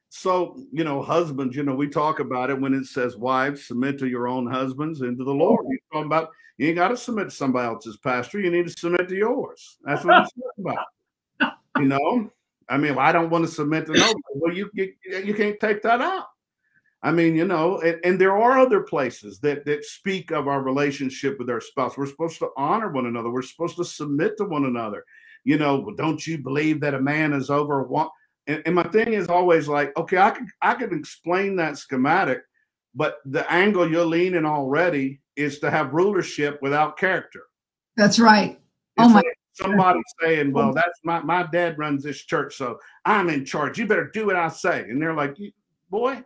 So, 0.09 0.57
you 0.71 0.83
know, 0.83 1.01
husbands, 1.01 1.55
you 1.55 1.63
know, 1.63 1.75
we 1.75 1.87
talk 1.87 2.19
about 2.19 2.49
it 2.49 2.59
when 2.59 2.73
it 2.73 2.85
says 2.85 3.17
wives, 3.17 3.67
submit 3.67 3.97
to 3.99 4.07
your 4.07 4.27
own 4.27 4.49
husbands 4.49 5.01
and 5.01 5.17
to 5.17 5.23
the 5.23 5.33
Lord. 5.33 5.65
You're 5.69 5.79
talking 5.91 6.05
about 6.05 6.29
you 6.57 6.67
ain't 6.67 6.77
got 6.77 6.89
to 6.89 6.97
submit 6.97 7.29
to 7.29 7.35
somebody 7.35 7.67
else's 7.67 7.97
pastor. 7.97 8.39
You 8.39 8.49
need 8.49 8.67
to 8.67 8.73
submit 8.77 9.09
to 9.09 9.15
yours. 9.15 9.77
That's 9.83 10.03
what 10.03 10.15
I'm 10.15 10.23
talking 10.23 10.85
about. 11.39 11.53
You 11.77 11.85
know, 11.85 12.31
I 12.69 12.77
mean, 12.77 12.97
I 12.97 13.11
don't 13.11 13.29
want 13.29 13.45
to 13.45 13.51
submit 13.51 13.85
to 13.85 13.93
nobody. 13.93 14.15
Well, 14.33 14.55
you, 14.55 14.69
you 14.73 14.93
you 15.05 15.33
can't 15.33 15.59
take 15.59 15.83
that 15.83 16.01
out. 16.01 16.25
I 17.03 17.11
mean, 17.11 17.35
you 17.35 17.45
know, 17.45 17.79
and, 17.81 17.99
and, 18.03 18.19
there 18.19 18.35
are 18.35 18.57
other 18.57 18.81
places 18.81 19.39
that 19.41 19.65
that 19.65 19.85
speak 19.85 20.31
of 20.31 20.47
our 20.47 20.63
relationship 20.63 21.37
with 21.37 21.49
our 21.49 21.61
spouse. 21.61 21.95
We're 21.95 22.07
supposed 22.07 22.39
to 22.39 22.49
honor 22.57 22.89
one 22.89 23.05
another. 23.05 23.29
We're 23.29 23.43
supposed 23.43 23.77
to 23.77 23.85
submit 23.85 24.37
to 24.37 24.45
one 24.45 24.65
another 24.65 25.05
you 25.47 25.57
know, 25.57 25.79
well, 25.79 25.95
don't 25.95 26.27
you 26.27 26.37
believe 26.37 26.81
that 26.81 26.93
a 26.93 26.99
man 26.99 27.31
is 27.31 27.49
over 27.49 27.81
one? 27.83 28.09
And, 28.47 28.61
and 28.65 28.75
my 28.75 28.83
thing 28.83 29.13
is 29.13 29.29
always 29.29 29.69
like, 29.69 29.95
okay, 29.95 30.17
I 30.17 30.31
can 30.31 30.45
I 30.61 30.73
can 30.73 30.93
explain 30.93 31.55
that 31.55 31.77
schematic, 31.77 32.41
but 32.93 33.19
the 33.23 33.49
angle 33.49 33.89
you're 33.89 34.03
leaning 34.03 34.45
already 34.45 35.21
is 35.37 35.59
to 35.59 35.71
have 35.71 35.93
rulership 35.93 36.61
without 36.61 36.97
character. 36.97 37.43
That's 37.95 38.19
right. 38.19 38.59
oh 38.97 39.07
my. 39.07 39.15
Like 39.15 39.25
somebody 39.53 40.01
saying, 40.21 40.51
"Well, 40.51 40.73
that's 40.73 40.99
my 41.05 41.21
my 41.21 41.43
dad 41.43 41.79
runs 41.79 42.03
this 42.03 42.25
church, 42.25 42.57
so 42.57 42.77
I'm 43.05 43.29
in 43.29 43.45
charge. 43.45 43.79
You 43.79 43.87
better 43.87 44.11
do 44.13 44.25
what 44.25 44.35
I 44.35 44.49
say." 44.49 44.81
And 44.81 45.01
they're 45.01 45.13
like, 45.13 45.37
"Boy, 45.89 46.21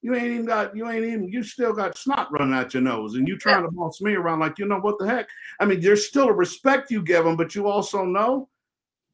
you 0.00 0.14
ain't 0.14 0.32
even 0.32 0.46
got 0.46 0.74
you 0.74 0.88
ain't 0.88 1.04
even 1.04 1.28
you 1.28 1.42
still 1.42 1.74
got 1.74 1.98
snot 1.98 2.32
running 2.32 2.54
out 2.54 2.72
your 2.72 2.82
nose, 2.82 3.16
and 3.16 3.28
you 3.28 3.36
trying 3.36 3.64
to 3.64 3.70
boss 3.70 4.00
me 4.00 4.14
around 4.14 4.40
like 4.40 4.58
you 4.58 4.64
know 4.64 4.80
what 4.80 4.98
the 4.98 5.06
heck." 5.06 5.28
I 5.60 5.66
mean, 5.66 5.82
there's 5.82 6.08
still 6.08 6.28
a 6.28 6.32
respect 6.32 6.90
you 6.90 7.02
give 7.02 7.26
them, 7.26 7.36
but 7.36 7.54
you 7.54 7.68
also 7.68 8.06
know 8.06 8.48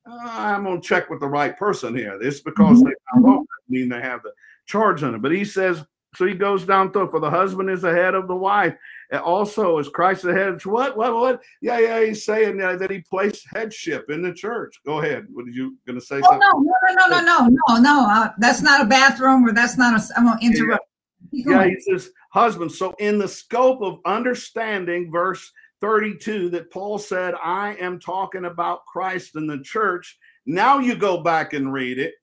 uh, 0.08 0.18
I'm 0.22 0.64
gonna 0.64 0.80
check 0.80 1.10
with 1.10 1.20
the 1.20 1.28
right 1.28 1.56
person 1.56 1.94
here. 1.94 2.18
It's 2.20 2.40
because 2.40 2.78
mm-hmm. 2.78 2.88
they 2.88 2.94
found 3.12 3.26
off 3.26 3.46
mean 3.68 3.88
they 3.88 4.00
have 4.00 4.22
the 4.22 4.32
charge 4.66 5.02
on 5.02 5.14
it. 5.14 5.22
But 5.22 5.32
he 5.32 5.44
says 5.44 5.84
so 6.14 6.26
he 6.26 6.34
goes 6.34 6.64
down 6.64 6.92
through 6.92 7.10
for 7.10 7.20
the 7.20 7.30
husband 7.30 7.70
is 7.70 7.82
the 7.82 7.92
head 7.92 8.14
of 8.14 8.28
the 8.28 8.34
wife. 8.34 8.74
And 9.10 9.20
also, 9.20 9.78
is 9.78 9.88
Christ 9.88 10.22
the 10.22 10.32
head? 10.32 10.64
What? 10.64 10.96
What? 10.96 11.14
What? 11.14 11.42
Yeah, 11.60 11.78
yeah. 11.78 12.04
He's 12.04 12.24
saying 12.24 12.58
that 12.58 12.90
he 12.90 13.00
placed 13.00 13.46
headship 13.54 14.10
in 14.10 14.22
the 14.22 14.32
church. 14.32 14.80
Go 14.84 15.00
ahead. 15.00 15.26
What 15.30 15.46
are 15.46 15.50
you 15.50 15.76
going 15.86 15.98
to 15.98 16.04
say? 16.04 16.20
Oh, 16.24 16.36
no, 16.36 16.50
no, 16.58 17.06
no, 17.08 17.20
no, 17.20 17.20
no, 17.20 17.56
no, 17.68 17.80
no. 17.80 18.06
Uh, 18.10 18.30
that's 18.38 18.62
not 18.62 18.80
a 18.80 18.84
bathroom, 18.86 19.46
or 19.46 19.52
that's 19.52 19.78
not 19.78 19.98
a. 19.98 20.04
I'm 20.16 20.24
going 20.24 20.38
to 20.38 20.46
interrupt. 20.46 20.84
Yeah, 21.30 21.62
yeah 21.62 21.68
he 21.68 21.80
says 21.80 22.10
husband. 22.32 22.72
So, 22.72 22.94
in 22.98 23.18
the 23.18 23.28
scope 23.28 23.82
of 23.82 24.00
understanding 24.04 25.10
verse 25.12 25.52
32, 25.80 26.50
that 26.50 26.70
Paul 26.70 26.98
said, 26.98 27.34
"I 27.42 27.74
am 27.76 28.00
talking 28.00 28.44
about 28.44 28.86
Christ 28.86 29.36
and 29.36 29.48
the 29.48 29.60
church." 29.60 30.18
Now 30.46 30.78
you 30.78 30.94
go 30.94 31.22
back 31.22 31.52
and 31.52 31.72
read 31.72 31.98
it 31.98 32.14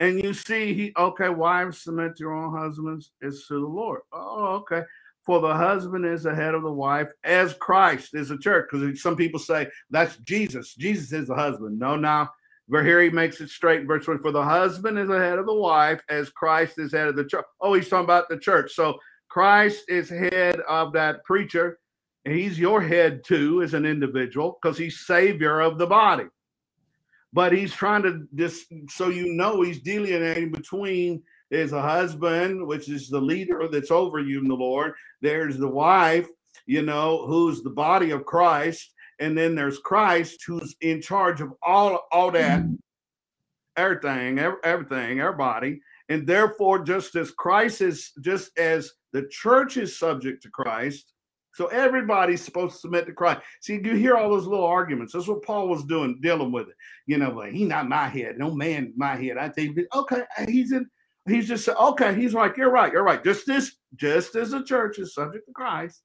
and 0.00 0.22
you 0.22 0.34
see 0.34 0.74
he 0.74 0.92
okay 0.96 1.28
wives 1.28 1.82
submit 1.82 2.16
to 2.16 2.24
your 2.24 2.34
own 2.34 2.56
husbands 2.56 3.12
it's 3.20 3.46
to 3.48 3.54
the 3.54 3.66
lord. 3.66 4.00
Oh 4.12 4.62
okay. 4.62 4.82
For 5.24 5.40
the 5.40 5.54
husband 5.54 6.04
is 6.04 6.24
the 6.24 6.34
head 6.34 6.54
of 6.54 6.62
the 6.62 6.72
wife 6.72 7.10
as 7.24 7.54
christ 7.54 8.14
is 8.14 8.28
the 8.28 8.38
church 8.38 8.68
because 8.70 9.00
some 9.00 9.16
people 9.16 9.40
say 9.40 9.68
that's 9.90 10.16
jesus. 10.18 10.74
Jesus 10.74 11.12
is 11.12 11.28
the 11.28 11.34
husband. 11.34 11.78
No 11.78 11.96
now 11.96 12.30
here 12.70 13.02
he 13.02 13.10
makes 13.10 13.40
it 13.40 13.50
straight 13.50 13.86
verse 13.86 14.04
20 14.04 14.20
for 14.20 14.32
the 14.32 14.42
husband 14.42 14.98
is 14.98 15.08
the 15.08 15.18
head 15.18 15.38
of 15.38 15.46
the 15.46 15.54
wife 15.54 16.00
as 16.08 16.30
christ 16.30 16.78
is 16.78 16.92
head 16.92 17.08
of 17.08 17.16
the 17.16 17.24
church. 17.24 17.44
Oh 17.60 17.74
he's 17.74 17.88
talking 17.88 18.04
about 18.04 18.28
the 18.28 18.38
church. 18.38 18.74
So 18.74 18.98
christ 19.28 19.84
is 19.88 20.08
head 20.08 20.60
of 20.68 20.92
that 20.94 21.24
preacher 21.24 21.78
he's 22.24 22.58
your 22.58 22.80
head 22.80 23.22
too 23.24 23.62
as 23.62 23.74
an 23.74 23.84
individual 23.84 24.58
because 24.60 24.78
he's 24.78 25.06
savior 25.06 25.60
of 25.60 25.78
the 25.78 25.86
body. 25.86 26.24
But 27.32 27.52
he's 27.52 27.72
trying 27.72 28.02
to 28.04 28.26
just 28.34 28.66
so 28.88 29.08
you 29.08 29.32
know 29.34 29.62
he's 29.62 29.80
delineating 29.80 30.52
between 30.52 31.22
there's 31.50 31.72
a 31.72 31.82
husband 31.82 32.66
which 32.66 32.88
is 32.88 33.08
the 33.08 33.20
leader 33.20 33.68
that's 33.70 33.90
over 33.90 34.20
you 34.20 34.38
in 34.40 34.48
the 34.48 34.54
lord. 34.54 34.94
There's 35.20 35.58
the 35.58 35.68
wife 35.68 36.28
you 36.66 36.82
know 36.82 37.26
who's 37.26 37.62
the 37.62 37.70
body 37.70 38.10
of 38.10 38.24
christ. 38.24 38.92
And 39.20 39.36
then 39.36 39.54
there's 39.54 39.78
christ 39.78 40.42
who's 40.46 40.74
in 40.80 41.02
charge 41.02 41.40
of 41.40 41.52
all 41.62 42.06
all 42.12 42.30
that. 42.30 42.62
Mm-hmm. 42.62 42.74
everything 43.76 44.38
everything 44.38 45.20
everybody 45.20 45.80
and 46.08 46.26
therefore 46.26 46.84
just 46.84 47.16
as 47.16 47.32
christ 47.32 47.80
is 47.80 48.12
just 48.20 48.56
as 48.56 48.92
the 49.12 49.26
church 49.28 49.76
is 49.76 49.98
subject 49.98 50.42
to 50.42 50.50
christ 50.50 51.13
so 51.54 51.66
everybody's 51.66 52.42
supposed 52.42 52.74
to 52.74 52.80
submit 52.80 53.06
to 53.06 53.12
Christ. 53.12 53.40
See, 53.60 53.80
you 53.82 53.94
hear 53.94 54.16
all 54.16 54.28
those 54.28 54.46
little 54.46 54.66
arguments. 54.66 55.12
That's 55.12 55.28
what 55.28 55.44
Paul 55.44 55.68
was 55.68 55.84
doing, 55.84 56.18
dealing 56.20 56.50
with 56.50 56.68
it. 56.68 56.74
You 57.06 57.18
know, 57.18 57.30
like 57.30 57.52
he's 57.52 57.68
not 57.68 57.88
my 57.88 58.08
head. 58.08 58.38
No 58.38 58.52
man 58.52 58.92
my 58.96 59.16
head. 59.16 59.38
I 59.38 59.48
think, 59.48 59.78
okay, 59.94 60.22
he's 60.48 60.72
in. 60.72 60.88
He's 61.26 61.48
just 61.48 61.68
okay. 61.68 62.14
He's 62.14 62.34
like, 62.34 62.56
you're 62.56 62.70
right. 62.70 62.92
You're 62.92 63.04
right. 63.04 63.22
Just 63.24 63.46
this, 63.46 63.76
just 63.94 64.36
as 64.36 64.52
a 64.52 64.62
church 64.62 64.98
is 64.98 65.14
subject 65.14 65.46
to 65.46 65.52
Christ, 65.52 66.02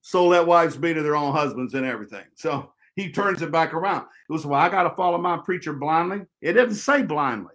so 0.00 0.26
let 0.26 0.46
wives 0.46 0.76
be 0.76 0.94
to 0.94 1.02
their 1.02 1.16
own 1.16 1.32
husbands 1.32 1.74
and 1.74 1.86
everything. 1.86 2.24
So 2.34 2.72
he 2.96 3.12
turns 3.12 3.42
it 3.42 3.52
back 3.52 3.72
around. 3.72 4.06
It 4.28 4.32
was, 4.32 4.46
well, 4.46 4.58
I 4.58 4.68
got 4.68 4.84
to 4.84 4.96
follow 4.96 5.18
my 5.18 5.36
preacher 5.36 5.72
blindly. 5.72 6.22
It 6.40 6.54
didn't 6.54 6.74
say 6.74 7.02
blindly. 7.02 7.54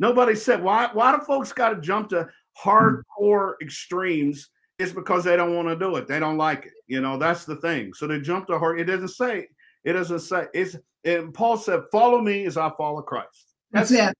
Nobody 0.00 0.34
said 0.34 0.62
why. 0.62 0.90
Why 0.92 1.16
do 1.16 1.24
folks 1.24 1.52
got 1.52 1.70
to 1.70 1.80
jump 1.80 2.10
to 2.10 2.28
hardcore 2.62 3.54
extremes? 3.62 4.50
It's 4.78 4.92
because 4.92 5.24
they 5.24 5.36
don't 5.36 5.54
want 5.54 5.68
to 5.68 5.76
do 5.76 5.96
it. 5.96 6.06
They 6.06 6.20
don't 6.20 6.36
like 6.36 6.66
it. 6.66 6.72
You 6.86 7.00
know, 7.00 7.18
that's 7.18 7.44
the 7.44 7.56
thing. 7.56 7.92
So 7.94 8.06
they 8.06 8.20
jump 8.20 8.46
to 8.46 8.58
her. 8.58 8.76
It 8.76 8.84
doesn't 8.84 9.08
say, 9.08 9.48
it 9.84 9.92
doesn't 9.94 10.20
say, 10.20 10.46
it's, 10.54 10.76
and 11.04 11.34
Paul 11.34 11.56
said, 11.56 11.82
follow 11.90 12.20
me 12.20 12.46
as 12.46 12.56
I 12.56 12.70
follow 12.76 13.02
Christ. 13.02 13.54
That's, 13.72 13.90
that's 13.90 14.10
it. 14.10 14.16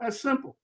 That's 0.00 0.20
simple. 0.20 0.56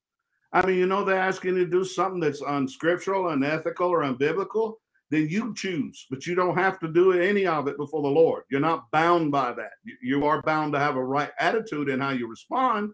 I 0.53 0.65
mean, 0.65 0.79
you 0.79 0.87
know, 0.87 1.05
they're 1.05 1.21
asking 1.21 1.57
you 1.57 1.65
to 1.65 1.71
do 1.71 1.85
something 1.85 2.21
that's 2.21 2.41
unscriptural, 2.41 3.29
unethical, 3.29 3.89
or 3.89 4.03
unbiblical. 4.03 4.75
Then 5.11 5.29
you 5.29 5.55
choose, 5.55 6.07
but 6.11 6.27
you 6.27 6.35
don't 6.35 6.57
have 6.57 6.81
to 6.81 6.89
do 6.89 7.13
any 7.13 7.47
of 7.47 7.69
it 7.69 7.77
before 7.77 8.03
the 8.03 8.09
Lord. 8.09 8.43
You're 8.51 8.61
not 8.61 8.91
bound 8.91 9.31
by 9.31 9.53
that. 9.53 9.73
You 10.03 10.25
are 10.27 10.43
bound 10.43 10.73
to 10.73 10.81
have 10.81 10.97
a 10.97 11.05
right 11.05 11.31
attitude 11.39 11.89
in 11.89 12.01
how 12.01 12.11
you 12.11 12.29
respond, 12.29 12.91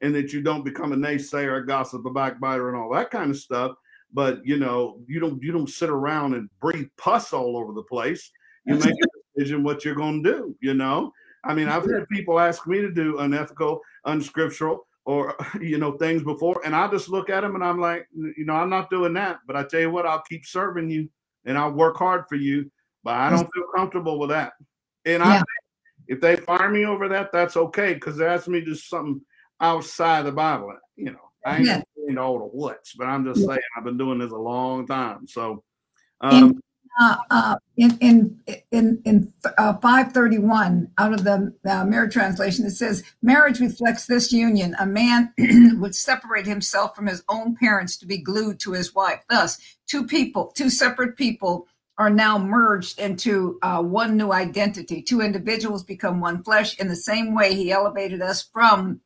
and 0.00 0.12
that 0.14 0.32
you 0.32 0.40
don't 0.40 0.64
become 0.64 0.92
a 0.92 0.96
naysayer, 0.96 1.62
a 1.62 1.66
gossip, 1.66 2.04
a 2.06 2.10
backbiter, 2.10 2.68
and 2.68 2.76
all 2.76 2.92
that 2.94 3.10
kind 3.10 3.30
of 3.30 3.36
stuff 3.36 3.76
but 4.14 4.40
you 4.46 4.56
know 4.56 5.00
you 5.06 5.20
don't 5.20 5.42
you 5.42 5.52
don't 5.52 5.68
sit 5.68 5.90
around 5.90 6.34
and 6.34 6.48
breathe 6.60 6.88
pus 6.96 7.32
all 7.32 7.58
over 7.58 7.72
the 7.74 7.82
place. 7.82 8.30
You 8.66 8.76
make 8.76 8.94
a 8.94 9.36
decision 9.36 9.62
what 9.62 9.84
you're 9.84 9.94
going 9.94 10.22
to 10.22 10.32
do 10.32 10.56
you 10.62 10.72
know? 10.72 11.12
I 11.44 11.52
mean 11.52 11.68
i've 11.68 11.84
had 11.84 12.08
people 12.10 12.40
ask 12.40 12.66
me 12.66 12.80
to 12.80 12.90
do 12.90 13.18
unethical 13.18 13.80
unscriptural 14.06 14.86
or 15.04 15.36
you 15.60 15.78
know 15.78 15.92
things 15.92 16.22
before 16.22 16.60
and 16.64 16.74
i 16.74 16.88
just 16.88 17.08
look 17.08 17.30
at 17.30 17.42
them 17.42 17.54
and 17.54 17.64
i'm 17.64 17.80
like 17.80 18.08
you 18.14 18.44
know 18.44 18.54
i'm 18.54 18.70
not 18.70 18.90
doing 18.90 19.12
that 19.14 19.38
but 19.46 19.56
i 19.56 19.62
tell 19.62 19.80
you 19.80 19.90
what 19.90 20.06
i'll 20.06 20.22
keep 20.22 20.46
serving 20.46 20.90
you 20.90 21.08
and 21.44 21.58
i'll 21.58 21.72
work 21.72 21.96
hard 21.96 22.24
for 22.28 22.36
you 22.36 22.70
but 23.02 23.14
i 23.14 23.28
don't 23.28 23.48
feel 23.54 23.64
comfortable 23.76 24.18
with 24.18 24.30
that. 24.30 24.52
And 25.04 25.22
yeah. 25.22 25.40
i 25.40 25.42
if 26.06 26.20
they 26.20 26.36
fire 26.36 26.70
me 26.70 26.84
over 26.84 27.08
that 27.08 27.32
that's 27.32 27.56
okay 27.56 27.94
because 27.94 28.16
they 28.16 28.26
asked 28.26 28.48
me 28.48 28.60
to 28.60 28.66
do 28.66 28.74
something 28.74 29.20
outside 29.60 30.24
the 30.24 30.32
bible 30.32 30.74
you 30.96 31.10
know 31.10 31.18
I 31.46 31.58
ain't 31.58 31.66
yeah. 31.66 31.82
All 32.18 32.38
the 32.38 32.44
what's, 32.44 32.94
but 32.94 33.06
I'm 33.06 33.24
just 33.24 33.44
saying 33.46 33.60
I've 33.76 33.84
been 33.84 33.98
doing 33.98 34.18
this 34.18 34.32
a 34.32 34.36
long 34.36 34.86
time. 34.86 35.26
So, 35.26 35.62
um, 36.20 36.34
in, 36.34 36.62
uh, 37.00 37.16
uh, 37.30 37.56
in 37.76 37.98
in 38.00 38.40
in 38.70 39.02
in 39.04 39.32
uh, 39.58 39.74
531 39.74 40.90
out 40.98 41.12
of 41.12 41.24
the 41.24 41.54
uh, 41.68 41.84
Mirror 41.84 42.08
translation, 42.08 42.66
it 42.66 42.70
says, 42.70 43.02
"Marriage 43.22 43.60
reflects 43.60 44.06
this 44.06 44.32
union. 44.32 44.76
A 44.78 44.86
man 44.86 45.32
would 45.80 45.94
separate 45.94 46.46
himself 46.46 46.94
from 46.94 47.06
his 47.06 47.22
own 47.28 47.56
parents 47.56 47.96
to 47.98 48.06
be 48.06 48.18
glued 48.18 48.60
to 48.60 48.72
his 48.72 48.94
wife. 48.94 49.22
Thus, 49.28 49.58
two 49.86 50.06
people, 50.06 50.52
two 50.54 50.70
separate 50.70 51.16
people." 51.16 51.66
Are 51.96 52.10
now 52.10 52.38
merged 52.38 52.98
into 52.98 53.56
uh, 53.62 53.80
one 53.80 54.16
new 54.16 54.32
identity. 54.32 55.00
Two 55.00 55.20
individuals 55.20 55.84
become 55.84 56.18
one 56.18 56.42
flesh. 56.42 56.76
In 56.80 56.88
the 56.88 56.96
same 56.96 57.36
way, 57.36 57.54
he 57.54 57.70
elevated 57.70 58.20
us 58.20 58.42
from 58.42 59.00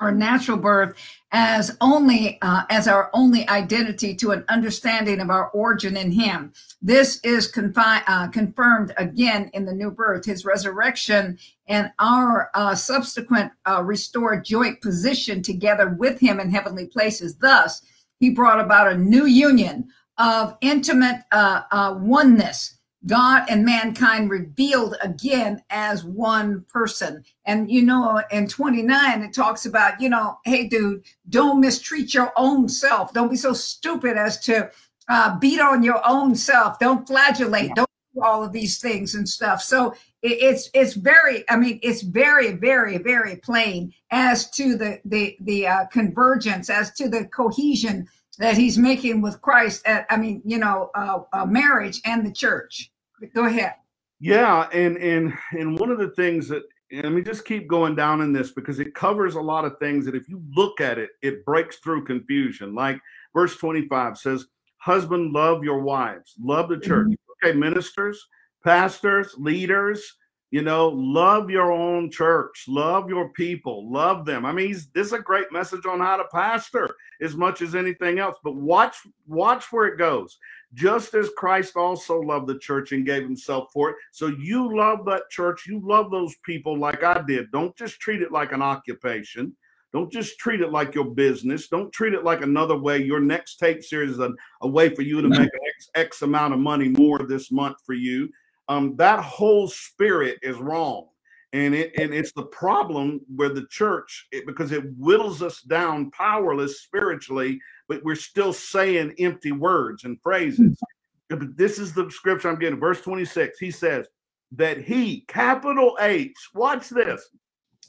our 0.00 0.12
natural 0.12 0.56
birth 0.56 0.94
as 1.32 1.76
only 1.80 2.38
uh, 2.42 2.62
as 2.70 2.86
our 2.86 3.10
only 3.12 3.48
identity 3.48 4.14
to 4.14 4.30
an 4.30 4.44
understanding 4.48 5.20
of 5.20 5.30
our 5.30 5.48
origin 5.50 5.96
in 5.96 6.10
him. 6.10 6.52
This 6.82 7.20
is 7.24 7.50
confi- 7.50 8.02
uh, 8.06 8.28
confirmed 8.28 8.92
again 8.96 9.50
in 9.54 9.64
the 9.64 9.72
new 9.72 9.90
birth. 9.90 10.24
His 10.24 10.44
resurrection 10.44 11.38
and 11.66 11.90
our 11.98 12.50
uh, 12.54 12.74
subsequent 12.74 13.52
uh, 13.68 13.82
restored 13.82 14.44
joint 14.44 14.80
position 14.80 15.42
together 15.42 15.96
with 15.98 16.20
him 16.20 16.40
in 16.40 16.50
heavenly 16.50 16.86
places. 16.86 17.36
Thus 17.36 17.82
he 18.20 18.30
brought 18.30 18.60
about 18.60 18.92
a 18.92 18.98
new 18.98 19.26
union 19.26 19.88
of 20.18 20.56
intimate 20.60 21.22
uh, 21.32 21.62
uh, 21.70 21.96
oneness 21.98 22.73
God 23.06 23.44
and 23.48 23.64
mankind 23.64 24.30
revealed 24.30 24.96
again 25.02 25.62
as 25.70 26.04
one 26.04 26.64
person. 26.72 27.22
And, 27.44 27.70
you 27.70 27.82
know, 27.82 28.22
in 28.30 28.48
29, 28.48 29.22
it 29.22 29.34
talks 29.34 29.66
about, 29.66 30.00
you 30.00 30.08
know, 30.08 30.38
hey, 30.44 30.66
dude, 30.66 31.04
don't 31.28 31.60
mistreat 31.60 32.14
your 32.14 32.32
own 32.36 32.68
self. 32.68 33.12
Don't 33.12 33.30
be 33.30 33.36
so 33.36 33.52
stupid 33.52 34.16
as 34.16 34.40
to 34.40 34.70
uh, 35.08 35.38
beat 35.38 35.60
on 35.60 35.82
your 35.82 36.00
own 36.06 36.34
self. 36.34 36.78
Don't 36.78 37.06
flagellate. 37.06 37.74
Don't 37.74 37.88
do 38.14 38.22
all 38.22 38.42
of 38.42 38.52
these 38.52 38.78
things 38.80 39.14
and 39.14 39.28
stuff. 39.28 39.60
So 39.60 39.92
it, 40.22 40.38
it's 40.40 40.70
it's 40.72 40.94
very, 40.94 41.44
I 41.50 41.56
mean, 41.56 41.78
it's 41.82 42.00
very, 42.00 42.52
very, 42.52 42.96
very 42.98 43.36
plain 43.36 43.92
as 44.10 44.50
to 44.52 44.76
the 44.76 45.00
the 45.04 45.36
the 45.40 45.66
uh, 45.66 45.86
convergence, 45.86 46.70
as 46.70 46.90
to 46.94 47.08
the 47.08 47.26
cohesion 47.26 48.08
that 48.38 48.56
he's 48.56 48.78
making 48.78 49.20
with 49.20 49.40
Christ. 49.42 49.86
At, 49.86 50.06
I 50.08 50.16
mean, 50.16 50.40
you 50.44 50.58
know, 50.58 50.90
uh, 50.94 51.20
uh 51.34 51.44
marriage 51.44 52.00
and 52.06 52.24
the 52.24 52.32
church. 52.32 52.90
Go 53.34 53.46
ahead. 53.46 53.74
Yeah, 54.20 54.68
and 54.72 54.96
and 54.96 55.34
and 55.52 55.78
one 55.78 55.90
of 55.90 55.98
the 55.98 56.10
things 56.10 56.48
that 56.48 56.62
let 56.92 57.12
me 57.12 57.22
just 57.22 57.44
keep 57.44 57.66
going 57.66 57.94
down 57.96 58.20
in 58.20 58.32
this 58.32 58.52
because 58.52 58.78
it 58.78 58.94
covers 58.94 59.34
a 59.34 59.40
lot 59.40 59.64
of 59.64 59.78
things 59.78 60.04
that 60.04 60.14
if 60.14 60.28
you 60.28 60.42
look 60.54 60.80
at 60.80 60.98
it, 60.98 61.10
it 61.22 61.44
breaks 61.44 61.76
through 61.78 62.04
confusion. 62.04 62.74
Like 62.74 63.00
verse 63.34 63.56
25 63.56 64.16
says, 64.18 64.46
Husband, 64.78 65.32
love 65.32 65.64
your 65.64 65.80
wives, 65.80 66.34
love 66.40 66.68
the 66.68 66.78
church. 66.78 67.08
Mm-hmm. 67.08 67.48
Okay, 67.48 67.58
ministers, 67.58 68.24
pastors, 68.62 69.34
leaders, 69.38 70.16
You 70.54 70.62
know, 70.62 70.88
love 70.88 71.50
your 71.50 71.72
own 71.72 72.12
church, 72.12 72.66
love 72.68 73.08
your 73.08 73.30
people, 73.30 73.90
love 73.90 74.24
them. 74.24 74.46
I 74.46 74.52
mean, 74.52 74.72
this 74.94 75.08
is 75.08 75.12
a 75.12 75.18
great 75.18 75.50
message 75.50 75.84
on 75.84 75.98
how 75.98 76.16
to 76.16 76.24
pastor 76.32 76.94
as 77.20 77.34
much 77.34 77.60
as 77.60 77.74
anything 77.74 78.20
else. 78.20 78.36
But 78.44 78.54
watch, 78.54 78.94
watch 79.26 79.72
where 79.72 79.86
it 79.86 79.98
goes. 79.98 80.38
Just 80.74 81.14
as 81.14 81.30
Christ 81.36 81.76
also 81.76 82.20
loved 82.20 82.46
the 82.46 82.58
church 82.58 82.92
and 82.92 83.06
gave 83.06 83.22
himself 83.22 83.70
for 83.72 83.90
it. 83.90 83.96
So 84.12 84.26
you 84.26 84.76
love 84.76 85.04
that 85.06 85.30
church, 85.30 85.66
you 85.66 85.80
love 85.82 86.10
those 86.10 86.34
people 86.44 86.78
like 86.78 87.02
I 87.02 87.22
did. 87.22 87.50
Don't 87.50 87.76
just 87.76 88.00
treat 88.00 88.22
it 88.22 88.32
like 88.32 88.52
an 88.52 88.62
occupation. 88.62 89.54
Don't 89.92 90.12
just 90.12 90.38
treat 90.38 90.60
it 90.60 90.72
like 90.72 90.94
your 90.94 91.04
business. 91.04 91.68
Don't 91.68 91.92
treat 91.92 92.14
it 92.14 92.24
like 92.24 92.42
another 92.42 92.76
way. 92.76 93.00
Your 93.02 93.20
next 93.20 93.56
tape 93.56 93.82
series 93.82 94.10
is 94.10 94.18
a, 94.18 94.32
a 94.62 94.68
way 94.68 94.92
for 94.92 95.02
you 95.02 95.22
to 95.22 95.28
make 95.28 95.48
X, 95.76 95.90
X 95.94 96.22
amount 96.22 96.52
of 96.52 96.58
money 96.58 96.88
more 96.88 97.20
this 97.20 97.52
month 97.52 97.76
for 97.86 97.94
you 97.94 98.28
um, 98.68 98.96
that 98.96 99.20
whole 99.20 99.68
spirit 99.68 100.38
is 100.42 100.56
wrong. 100.56 101.08
And 101.52 101.72
it 101.72 101.92
and 101.96 102.12
it's 102.12 102.32
the 102.32 102.46
problem 102.46 103.20
where 103.36 103.48
the 103.48 103.66
church 103.68 104.26
it, 104.32 104.44
because 104.44 104.72
it 104.72 104.82
whittles 104.98 105.40
us 105.40 105.60
down 105.62 106.10
powerless 106.10 106.80
spiritually, 106.80 107.60
but 107.88 108.02
we're 108.04 108.14
still 108.14 108.52
saying 108.52 109.14
empty 109.18 109.52
words 109.52 110.04
and 110.04 110.20
phrases. 110.22 110.78
But 111.30 111.56
this 111.56 111.78
is 111.78 111.94
the 111.94 112.08
scripture 112.10 112.50
I'm 112.50 112.58
getting. 112.58 112.78
Verse 112.78 113.00
26. 113.00 113.58
He 113.58 113.70
says 113.70 114.06
that 114.52 114.78
he, 114.78 115.22
capital 115.22 115.96
H, 115.98 116.34
watch 116.54 116.90
this. 116.90 117.26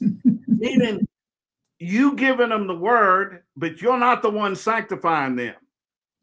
Meaning 0.48 1.06
you 1.78 2.14
giving 2.14 2.48
them 2.48 2.66
the 2.66 2.74
word, 2.74 3.42
but 3.54 3.82
you're 3.82 3.98
not 3.98 4.22
the 4.22 4.30
one 4.30 4.56
sanctifying 4.56 5.36
them. 5.36 5.54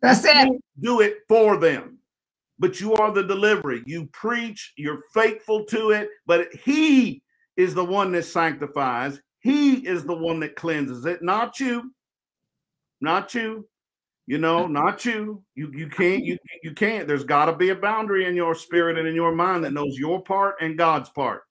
That's 0.02 0.26
it. 0.26 0.48
You 0.48 0.60
do 0.82 1.02
it 1.02 1.20
for 1.30 1.58
them 1.58 2.00
but 2.60 2.80
you 2.80 2.94
are 2.94 3.12
the 3.12 3.24
delivery. 3.24 3.84
You 3.86 4.06
preach, 4.14 4.74
you're 4.78 5.04
faithful 5.14 5.66
to 5.66 5.92
it, 5.92 6.10
but 6.26 6.48
He 6.64 7.22
is 7.58 7.76
the 7.76 7.84
one 7.84 8.14
that 8.14 8.24
sanctifies. 8.24 9.20
He 9.40 9.86
is 9.86 10.06
the 10.06 10.16
one 10.16 10.40
that 10.40 10.56
cleanses 10.56 11.06
it, 11.06 11.22
not 11.22 11.60
you. 11.60 11.94
Not 13.04 13.36
you. 13.36 13.68
You 14.26 14.38
know, 14.38 14.66
not 14.80 15.06
you. 15.06 15.44
You 15.56 15.70
you 15.74 15.88
can't 15.88 16.24
you 16.24 16.38
you 16.64 16.74
can't. 16.74 17.08
There's 17.08 17.26
got 17.26 17.46
to 17.46 17.56
be 17.56 17.70
a 17.70 17.76
boundary 17.76 18.26
in 18.26 18.36
your 18.36 18.56
spirit 18.56 18.98
and 18.98 19.08
in 19.08 19.14
your 19.14 19.36
mind 19.36 19.64
that 19.64 19.74
knows 19.74 19.98
your 19.98 20.24
part 20.24 20.56
and 20.62 20.78
God's 20.78 21.10
part. 21.10 21.42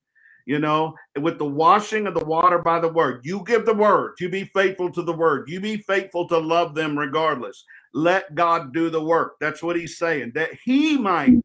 You 0.45 0.59
know, 0.59 0.95
with 1.21 1.39
the 1.39 1.45
washing 1.45 2.09
of 2.09 2.15
the 2.15 2.25
water 2.25 2.59
by 2.59 2.81
the 2.81 2.89
word, 2.89 3.21
you 3.23 3.45
give 3.47 3.65
the 3.65 3.75
word. 3.75 4.15
You 4.19 4.29
be 4.29 4.51
faithful 4.53 4.91
to 4.91 5.03
the 5.03 5.13
word. 5.13 5.49
You 5.49 5.61
be 5.61 5.77
faithful 5.77 6.27
to 6.29 6.39
love 6.39 6.75
them 6.75 6.99
regardless. 6.99 7.65
Let 7.95 8.35
God 8.35 8.73
do 8.73 8.91
the 8.91 9.05
work. 9.05 9.35
That's 9.41 9.63
what 9.63 9.77
he's 9.77 9.99
saying, 9.99 10.33
that 10.35 10.51
he 10.65 10.99
might 10.99 11.39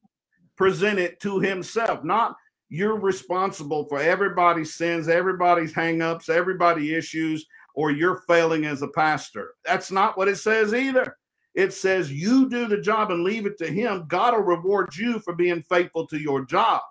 present 0.56 0.98
it 0.98 1.20
to 1.20 1.40
himself, 1.40 2.04
not 2.04 2.36
you're 2.70 3.00
responsible 3.00 3.86
for 3.88 4.02
everybody's 4.02 4.74
sins, 4.74 5.08
everybody's 5.08 5.74
hangups, 5.74 6.28
everybody 6.28 6.96
issues, 6.96 7.46
or 7.78 7.92
you're 7.92 8.24
failing 8.28 8.66
as 8.66 8.82
a 8.82 8.88
pastor. 8.88 9.54
That's 9.64 9.92
not 9.92 10.18
what 10.18 10.28
it 10.28 10.38
says 10.38 10.74
either. 10.74 11.16
It 11.54 11.74
says 11.74 12.12
you 12.12 12.50
do 12.50 12.68
the 12.68 12.82
job 12.82 13.12
and 13.12 13.24
leave 13.24 13.46
it 13.46 13.56
to 13.60 13.68
him. 13.68 14.06
God 14.08 14.34
will 14.34 14.42
reward 14.42 14.96
you 14.96 15.20
for 15.20 15.36
being 15.36 15.62
faithful 15.62 16.08
to 16.08 16.18
your 16.18 16.44
job, 16.44 16.82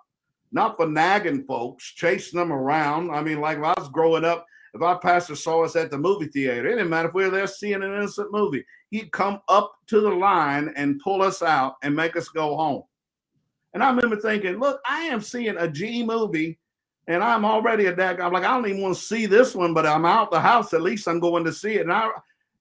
not 0.53 0.77
for 0.77 0.87
nagging 0.87 1.43
folks, 1.43 1.83
chasing 1.83 2.39
them 2.39 2.53
around. 2.53 3.11
I 3.11 3.21
mean, 3.21 3.41
like 3.41 3.57
if 3.57 3.65
I 3.65 3.73
was 3.77 3.89
growing 3.89 4.23
up, 4.23 4.45
if 4.73 4.81
our 4.81 4.97
pastor 4.97 5.35
saw 5.35 5.65
us 5.65 5.75
at 5.75 5.91
the 5.91 5.97
movie 5.97 6.27
theater, 6.27 6.65
it 6.67 6.75
didn't 6.75 6.89
matter 6.89 7.09
if 7.09 7.13
we 7.13 7.25
were 7.25 7.31
there 7.31 7.47
seeing 7.47 7.75
an 7.75 7.83
innocent 7.83 8.31
movie 8.31 8.63
he'd 8.91 9.11
come 9.11 9.41
up 9.49 9.73
to 9.87 9.99
the 9.99 10.09
line 10.09 10.71
and 10.77 11.01
pull 11.01 11.21
us 11.21 11.41
out 11.41 11.75
and 11.83 11.93
make 11.93 12.15
us 12.15 12.29
go 12.29 12.55
home. 12.55 12.83
And 13.73 13.83
I 13.83 13.89
remember 13.89 14.15
thinking, 14.15 14.57
look, 14.57 14.79
I 14.87 15.01
am 15.01 15.19
seeing 15.19 15.57
a 15.57 15.67
G 15.67 16.01
movie 16.01 16.57
and 17.07 17.23
I'm 17.23 17.45
already 17.45 17.85
a 17.85 17.95
dad. 17.95 18.19
I'm 18.19 18.33
like, 18.33 18.43
I 18.43 18.51
don't 18.53 18.67
even 18.67 18.81
want 18.81 18.95
to 18.95 19.01
see 19.01 19.25
this 19.25 19.55
one, 19.55 19.73
but 19.73 19.85
I'm 19.85 20.05
out 20.05 20.29
the 20.29 20.41
house. 20.41 20.73
At 20.73 20.81
least 20.81 21.07
I'm 21.07 21.19
going 21.19 21.45
to 21.45 21.53
see 21.53 21.75
it. 21.75 21.81
And 21.81 21.93
I, 21.93 22.09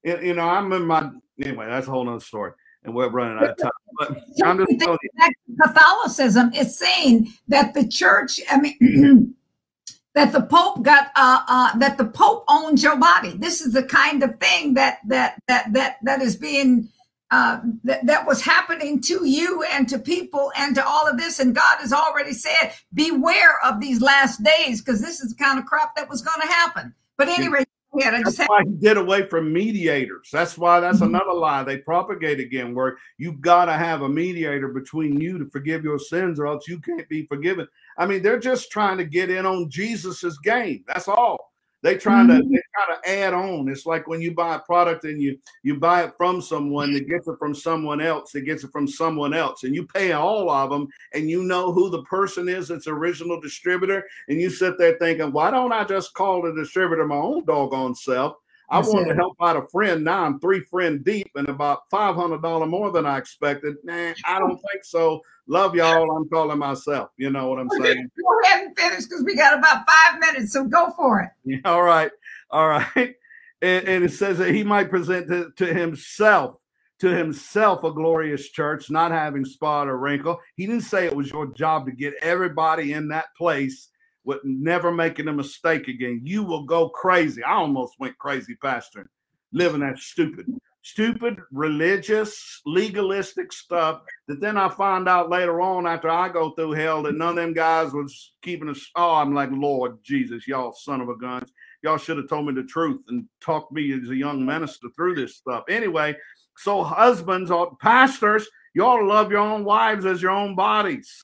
you 0.04 0.34
know, 0.34 0.48
I'm 0.48 0.72
in 0.72 0.86
my, 0.86 1.10
anyway, 1.42 1.66
that's 1.66 1.88
a 1.88 1.90
whole 1.90 2.04
nother 2.04 2.20
story. 2.20 2.52
And 2.84 2.94
we're 2.94 3.08
running 3.08 3.38
out 3.38 3.50
of 3.50 3.56
time. 3.58 3.70
But 3.98 4.10
I'm 4.44 4.58
just 4.58 4.78
telling 4.78 4.98
you. 5.02 5.56
Catholicism 5.60 6.52
is 6.54 6.78
saying 6.78 7.32
that 7.48 7.74
the 7.74 7.88
church, 7.88 8.40
I 8.48 8.60
mean, 8.60 9.34
that 10.14 10.32
the 10.32 10.42
Pope 10.42 10.82
got 10.82 11.08
uh, 11.16 11.42
uh, 11.48 11.78
that 11.78 11.98
the 11.98 12.04
Pope 12.04 12.44
owns 12.48 12.84
your 12.84 12.96
body. 12.96 13.36
This 13.36 13.60
is 13.60 13.72
the 13.72 13.82
kind 13.82 14.22
of 14.22 14.38
thing 14.38 14.74
that 14.74 14.98
that 15.08 15.40
that 15.48 15.72
that 15.72 15.96
that 16.04 16.22
is 16.22 16.36
being 16.36 16.88
uh, 17.36 17.60
that, 17.84 18.06
that 18.06 18.26
was 18.26 18.40
happening 18.40 18.98
to 18.98 19.26
you 19.26 19.62
and 19.74 19.86
to 19.90 19.98
people 19.98 20.50
and 20.56 20.74
to 20.74 20.86
all 20.86 21.06
of 21.06 21.18
this. 21.18 21.38
And 21.38 21.54
God 21.54 21.76
has 21.80 21.92
already 21.92 22.32
said, 22.32 22.72
beware 22.94 23.62
of 23.62 23.78
these 23.78 24.00
last 24.00 24.42
days 24.42 24.80
because 24.80 25.02
this 25.02 25.20
is 25.20 25.34
the 25.34 25.44
kind 25.44 25.58
of 25.58 25.66
crap 25.66 25.94
that 25.96 26.08
was 26.08 26.22
going 26.22 26.40
to 26.40 26.46
happen. 26.46 26.94
But 27.18 27.28
anyway, 27.28 27.64
yeah, 27.94 28.22
that's 28.22 28.38
why 28.38 28.62
he 28.64 28.72
did 28.72 28.96
away 28.96 29.28
from 29.28 29.52
mediators. 29.52 30.30
That's 30.32 30.56
why 30.56 30.80
that's 30.80 31.00
mm-hmm. 31.00 31.14
another 31.14 31.34
lie 31.34 31.62
they 31.62 31.76
propagate 31.78 32.40
again, 32.40 32.74
where 32.74 32.96
you've 33.18 33.42
got 33.42 33.66
to 33.66 33.74
have 33.74 34.00
a 34.00 34.08
mediator 34.08 34.68
between 34.68 35.20
you 35.20 35.38
to 35.38 35.46
forgive 35.50 35.84
your 35.84 35.98
sins, 35.98 36.40
or 36.40 36.46
else 36.46 36.66
you 36.66 36.78
can't 36.80 37.08
be 37.08 37.26
forgiven. 37.26 37.68
I 37.98 38.06
mean, 38.06 38.22
they're 38.22 38.38
just 38.38 38.70
trying 38.70 38.96
to 38.96 39.04
get 39.04 39.28
in 39.30 39.44
on 39.44 39.68
Jesus's 39.68 40.38
game. 40.38 40.84
That's 40.86 41.08
all. 41.08 41.52
They 41.86 41.96
trying 41.96 42.26
mm-hmm. 42.26 42.40
to 42.40 42.48
they 42.48 42.62
try 42.74 42.96
to 42.96 43.22
add 43.22 43.32
on. 43.32 43.68
It's 43.68 43.86
like 43.86 44.08
when 44.08 44.20
you 44.20 44.34
buy 44.34 44.56
a 44.56 44.58
product 44.58 45.04
and 45.04 45.22
you 45.22 45.38
you 45.62 45.78
buy 45.78 46.02
it 46.02 46.14
from 46.16 46.42
someone 46.42 46.92
that 46.94 47.08
gets 47.08 47.28
it 47.28 47.36
from 47.38 47.54
someone 47.54 48.00
else 48.00 48.32
that 48.32 48.40
gets 48.40 48.64
it 48.64 48.72
from 48.72 48.88
someone 48.88 49.32
else, 49.32 49.62
and 49.62 49.72
you 49.72 49.86
pay 49.86 50.10
all 50.10 50.50
of 50.50 50.68
them, 50.68 50.88
and 51.14 51.30
you 51.30 51.44
know 51.44 51.70
who 51.70 51.88
the 51.88 52.02
person 52.02 52.48
is 52.48 52.66
that's 52.66 52.88
original 52.88 53.40
distributor, 53.40 54.02
and 54.28 54.40
you 54.40 54.50
sit 54.50 54.78
there 54.78 54.96
thinking, 54.98 55.30
why 55.30 55.52
don't 55.52 55.70
I 55.70 55.84
just 55.84 56.12
call 56.14 56.42
the 56.42 56.52
distributor 56.52 57.06
my 57.06 57.14
own 57.14 57.44
doggone 57.44 57.94
self? 57.94 58.34
I 58.68 58.80
wanted 58.80 59.08
to 59.08 59.14
help 59.14 59.36
out 59.40 59.56
a 59.56 59.66
friend. 59.68 60.04
Now 60.04 60.24
I'm 60.24 60.40
three 60.40 60.60
friend 60.60 61.04
deep 61.04 61.30
and 61.34 61.48
about 61.48 61.82
five 61.90 62.14
hundred 62.14 62.42
dollar 62.42 62.66
more 62.66 62.90
than 62.90 63.06
I 63.06 63.18
expected. 63.18 63.76
Nah, 63.84 64.12
I 64.26 64.38
don't 64.38 64.56
think 64.56 64.84
so. 64.84 65.20
Love 65.46 65.74
y'all. 65.74 66.10
I'm 66.16 66.28
calling 66.28 66.58
myself. 66.58 67.10
You 67.16 67.30
know 67.30 67.48
what 67.48 67.60
I'm 67.60 67.70
saying? 67.70 68.10
Go 68.20 68.40
ahead 68.44 68.66
and 68.66 68.78
finish 68.78 69.04
because 69.04 69.24
we 69.24 69.36
got 69.36 69.56
about 69.58 69.86
five 69.88 70.20
minutes. 70.20 70.52
So 70.52 70.64
go 70.64 70.92
for 70.96 71.20
it. 71.20 71.30
Yeah, 71.44 71.58
all 71.64 71.82
right, 71.82 72.10
all 72.50 72.68
right. 72.68 73.14
And, 73.62 73.88
and 73.88 74.04
it 74.04 74.12
says 74.12 74.38
that 74.38 74.54
he 74.54 74.64
might 74.64 74.90
present 74.90 75.28
to, 75.28 75.50
to 75.56 75.72
himself 75.72 76.56
to 76.98 77.08
himself 77.08 77.84
a 77.84 77.92
glorious 77.92 78.48
church, 78.48 78.90
not 78.90 79.10
having 79.10 79.44
spot 79.44 79.86
or 79.86 79.98
wrinkle. 79.98 80.40
He 80.56 80.66
didn't 80.66 80.84
say 80.84 81.04
it 81.04 81.14
was 81.14 81.30
your 81.30 81.46
job 81.48 81.84
to 81.86 81.92
get 81.92 82.14
everybody 82.22 82.94
in 82.94 83.08
that 83.08 83.26
place 83.36 83.88
with 84.26 84.40
never 84.44 84.92
making 84.92 85.28
a 85.28 85.32
mistake 85.32 85.88
again. 85.88 86.20
You 86.24 86.42
will 86.42 86.64
go 86.64 86.88
crazy. 86.88 87.42
I 87.42 87.54
almost 87.54 87.94
went 87.98 88.18
crazy 88.18 88.56
pastoring, 88.62 89.06
living 89.52 89.80
that 89.80 89.98
stupid, 89.98 90.46
stupid, 90.82 91.38
religious, 91.52 92.60
legalistic 92.66 93.52
stuff 93.52 94.02
that 94.26 94.40
then 94.40 94.56
I 94.56 94.68
find 94.68 95.08
out 95.08 95.30
later 95.30 95.60
on 95.60 95.86
after 95.86 96.10
I 96.10 96.28
go 96.28 96.50
through 96.50 96.72
hell 96.72 97.04
that 97.04 97.14
none 97.14 97.30
of 97.30 97.36
them 97.36 97.54
guys 97.54 97.92
was 97.92 98.32
keeping 98.42 98.68
us. 98.68 98.90
Oh, 98.96 99.14
I'm 99.14 99.32
like, 99.32 99.50
Lord 99.52 99.98
Jesus, 100.02 100.46
y'all 100.48 100.72
son 100.72 101.00
of 101.00 101.08
a 101.08 101.16
guns. 101.16 101.50
Y'all 101.82 101.96
should 101.96 102.16
have 102.16 102.28
told 102.28 102.46
me 102.46 102.52
the 102.52 102.64
truth 102.64 103.02
and 103.08 103.26
talked 103.40 103.70
me 103.70 103.92
as 103.92 104.10
a 104.10 104.16
young 104.16 104.44
minister 104.44 104.88
through 104.96 105.14
this 105.14 105.36
stuff. 105.36 105.62
Anyway, 105.68 106.16
so 106.56 106.82
husbands 106.82 107.52
or 107.52 107.76
pastors, 107.76 108.48
y'all 108.74 109.06
love 109.06 109.30
your 109.30 109.40
own 109.40 109.62
wives 109.62 110.04
as 110.04 110.20
your 110.20 110.32
own 110.32 110.56
bodies. 110.56 111.22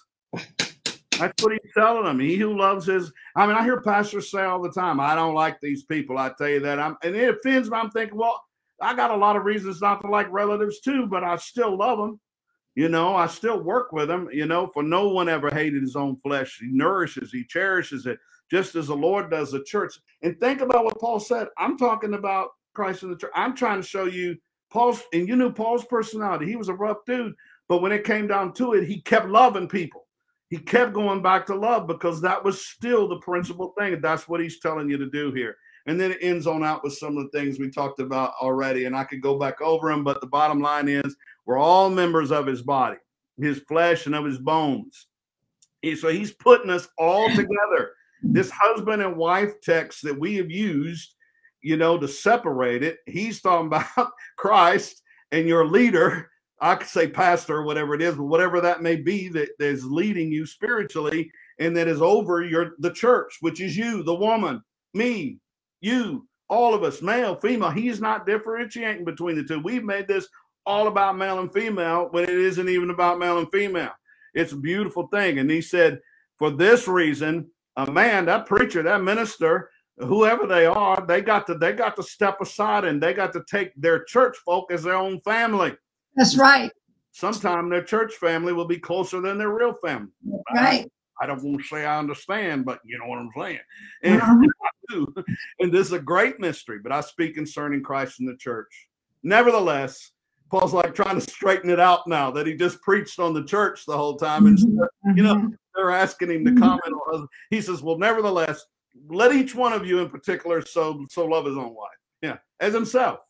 That's 1.23 1.45
what 1.45 1.53
he's 1.53 1.73
telling 1.73 2.05
them. 2.05 2.19
He 2.19 2.37
who 2.37 2.59
loves 2.59 2.87
his. 2.87 3.13
I 3.37 3.47
mean, 3.47 3.55
I 3.55 3.63
hear 3.63 3.81
pastors 3.81 4.29
say 4.29 4.43
all 4.43 4.61
the 4.61 4.73
time, 4.73 4.99
"I 4.99 5.15
don't 5.15 5.35
like 5.35 5.61
these 5.61 5.85
people." 5.85 6.19
I 6.19 6.33
tell 6.37 6.49
you 6.49 6.59
that. 6.61 6.81
I'm, 6.81 6.97
and 7.05 7.15
it 7.15 7.37
offends 7.37 7.71
me. 7.71 7.77
I'm 7.77 7.91
thinking, 7.91 8.19
well, 8.19 8.43
I 8.81 8.95
got 8.95 9.13
a 9.13 9.17
lot 9.17 9.37
of 9.37 9.45
reasons 9.45 9.81
not 9.81 10.01
to 10.01 10.09
like 10.09 10.31
relatives 10.33 10.81
too, 10.81 11.07
but 11.07 11.23
I 11.23 11.37
still 11.37 11.79
love 11.79 11.99
them. 11.99 12.21
You 12.75 12.89
know, 12.89 13.15
I 13.15 13.29
still 13.29 13.63
work 13.63 13.93
with 13.93 14.09
them. 14.09 14.29
You 14.33 14.47
know, 14.47 14.67
for 14.75 14.83
no 14.83 15.11
one 15.11 15.29
ever 15.29 15.49
hated 15.49 15.83
his 15.83 15.95
own 15.95 16.17
flesh. 16.17 16.59
He 16.61 16.69
nourishes, 16.73 17.31
he 17.31 17.45
cherishes 17.45 18.05
it, 18.07 18.19
just 18.51 18.75
as 18.75 18.89
the 18.89 18.97
Lord 18.97 19.31
does 19.31 19.53
the 19.53 19.63
church. 19.63 19.95
And 20.23 20.39
think 20.41 20.61
about 20.61 20.85
what 20.85 20.99
Paul 20.99 21.21
said. 21.21 21.47
I'm 21.57 21.79
talking 21.79 22.15
about 22.15 22.49
Christ 22.75 23.05
in 23.05 23.11
the 23.11 23.17
church. 23.17 23.31
I'm 23.37 23.55
trying 23.55 23.81
to 23.81 23.87
show 23.87 24.07
you 24.07 24.37
Paul's, 24.73 25.05
and 25.13 25.29
you 25.29 25.37
knew 25.37 25.53
Paul's 25.53 25.85
personality. 25.85 26.47
He 26.47 26.57
was 26.57 26.69
a 26.69 26.75
rough 26.75 27.05
dude, 27.07 27.35
but 27.69 27.81
when 27.81 27.93
it 27.93 28.03
came 28.03 28.27
down 28.27 28.55
to 28.55 28.73
it, 28.73 28.89
he 28.89 29.03
kept 29.03 29.29
loving 29.29 29.69
people 29.69 30.02
he 30.53 30.59
kept 30.59 30.93
going 30.93 31.23
back 31.23 31.47
to 31.47 31.55
love 31.55 31.87
because 31.87 32.21
that 32.21 32.45
was 32.45 32.67
still 32.67 33.09
the 33.09 33.17
principal 33.21 33.73
thing. 33.79 33.99
That's 34.03 34.29
what 34.29 34.39
he's 34.39 34.61
telling 34.61 34.87
you 34.87 34.99
to 34.99 35.09
do 35.09 35.33
here. 35.33 35.57
And 35.87 35.99
then 35.99 36.11
it 36.11 36.19
ends 36.21 36.47
on 36.47 36.63
out 36.63 36.85
with 36.85 36.93
some 36.93 37.17
of 37.17 37.25
the 37.25 37.31
things 37.31 37.59
we 37.59 37.71
talked 37.71 38.01
about 38.01 38.35
already. 38.39 38.85
And 38.85 38.95
I 38.95 39.05
could 39.05 39.23
go 39.23 39.39
back 39.39 39.63
over 39.63 39.89
them, 39.89 40.05
but 40.05 40.21
the 40.21 40.27
bottom 40.27 40.61
line 40.61 40.89
is 40.89 41.17
we're 41.47 41.57
all 41.57 41.89
members 41.89 42.31
of 42.31 42.47
his 42.47 42.61
body, 42.61 42.99
his 43.39 43.61
flesh, 43.61 44.05
and 44.05 44.15
of 44.15 44.27
his 44.27 44.37
bones. 44.37 45.07
So 45.99 46.09
he's 46.11 46.33
putting 46.33 46.69
us 46.69 46.87
all 46.99 47.31
together. 47.31 47.93
This 48.23 48.51
husband 48.51 49.01
and 49.01 49.17
wife 49.17 49.59
text 49.63 50.03
that 50.03 50.21
we 50.21 50.35
have 50.35 50.51
used, 50.51 51.15
you 51.63 51.79
know, 51.79 51.97
to 51.97 52.07
separate 52.07 52.83
it, 52.83 52.99
he's 53.07 53.41
talking 53.41 53.69
about 53.69 54.11
Christ 54.37 55.01
and 55.31 55.49
your 55.49 55.67
leader 55.67 56.29
I 56.63 56.77
could 56.77 56.89
say 56.89 57.09
pastor 57.09 57.57
or 57.57 57.65
whatever 57.65 57.93
it 57.95 58.01
is, 58.01 58.15
but 58.15 58.25
whatever 58.25 58.61
that 58.61 58.83
may 58.83 58.95
be 58.95 59.29
that 59.31 59.49
is 59.59 59.85
leading 59.85 60.31
you 60.31 60.47
spiritually, 60.47 61.29
and 61.59 61.77
that 61.77 61.89
is 61.89 62.01
over 62.01 62.43
your 62.45 62.77
the 62.79 62.93
church, 62.93 63.39
which 63.41 63.61
is 63.61 63.77
you, 63.77 64.05
the 64.05 64.15
woman, 64.15 64.63
me, 64.95 65.39
you, 65.81 66.27
all 66.49 66.73
of 66.73 66.85
us, 66.85 67.03
male, 67.03 67.35
female. 67.35 67.71
He's 67.71 68.01
not 68.01 68.27
differentiating 68.27 69.05
between 69.05 69.37
the 69.37 69.43
two. 69.43 69.59
We've 69.59 69.83
made 69.83 70.07
this 70.07 70.29
all 70.65 70.87
about 70.87 71.19
male 71.19 71.41
and 71.41 71.53
female 71.53 72.09
when 72.13 72.25
it 72.25 72.31
isn't 72.31 72.69
even 72.69 72.91
about 72.91 73.19
male 73.19 73.39
and 73.39 73.51
female. 73.51 73.91
It's 74.33 74.53
a 74.53 74.57
beautiful 74.57 75.09
thing. 75.09 75.41
And 75.41 75.51
he 75.51 75.61
said, 75.61 75.99
for 76.39 76.51
this 76.51 76.87
reason, 76.87 77.51
a 77.77 77.91
man, 77.91 78.27
that 78.27 78.47
preacher, 78.47 78.85
that 78.85 79.03
minister, 79.03 79.71
whoever 79.99 80.47
they 80.47 80.67
are, 80.67 81.05
they 81.07 81.23
got 81.23 81.47
to 81.49 81.55
they 81.55 81.73
got 81.73 81.97
to 81.97 82.03
step 82.05 82.41
aside 82.41 82.85
and 82.85 83.03
they 83.03 83.15
got 83.15 83.33
to 83.33 83.43
take 83.51 83.73
their 83.77 84.05
church 84.05 84.37
folk 84.45 84.71
as 84.71 84.85
their 84.85 84.95
own 84.95 85.21
family. 85.23 85.75
That's 86.17 86.37
right. 86.37 86.71
Sometime 87.13 87.69
their 87.69 87.83
church 87.85 88.15
family 88.15 88.53
will 88.53 88.67
be 88.67 88.79
closer 88.79 89.21
than 89.21 89.39
their 89.39 89.51
real 89.51 89.75
family. 89.85 90.09
Right. 90.55 90.87
I, 91.21 91.25
I 91.25 91.27
don't 91.27 91.43
want 91.43 91.61
to 91.61 91.67
say 91.67 91.85
I 91.85 91.99
understand, 91.99 92.65
but 92.65 92.81
you 92.85 92.99
know 92.99 93.07
what 93.07 93.19
I'm 93.19 93.31
saying. 93.37 93.59
And, 94.03 94.21
Uh-huh. 94.21 94.35
I 94.65 94.95
do. 94.95 95.15
and 95.61 95.73
this 95.73 95.87
is 95.89 95.93
a 95.93 95.99
great 95.99 96.41
mystery, 96.41 96.79
but 96.83 96.93
I 96.93 97.01
speak 97.01 97.35
concerning 97.35 97.83
Christ 97.83 98.21
in 98.21 98.27
the 98.27 98.37
church. 98.37 98.89
Nevertheless, 99.23 100.11
Paul's 100.51 100.75
like 100.75 100.95
trying 100.95 101.15
to 101.15 101.21
straighten 101.21 101.71
it 101.71 101.81
out 101.81 102.07
now 102.07 102.31
that 102.33 102.47
he 102.47 102.55
just 102.55 102.81
preached 102.83 103.19
on 103.19 103.33
the 103.33 103.45
church 103.45 103.87
the 103.87 103.97
whole 103.97 104.17
time. 104.17 104.47
And 104.47 104.59
you 105.17 105.23
know, 105.23 105.35
Mhm. 105.37 105.57
they're 105.75 105.91
asking 105.91 106.31
him 106.31 106.45
to 106.45 106.51
Mhm. 106.51 106.59
comment 106.59 106.95
on 107.13 107.29
he 107.51 107.61
says, 107.63 107.83
Well, 107.83 107.97
nevertheless, 107.99 108.65
let 109.09 109.33
each 109.33 109.55
one 109.55 109.73
of 109.73 109.87
you 109.87 110.01
in 110.01 110.11
particular 110.11 110.61
so 110.61 111.07
so 111.09 111.25
love 111.25 111.47
his 111.47 111.57
own 111.57 111.75
wife. 111.75 111.97
Yeah, 112.21 112.39
as 112.61 112.75
himself. 112.75 113.21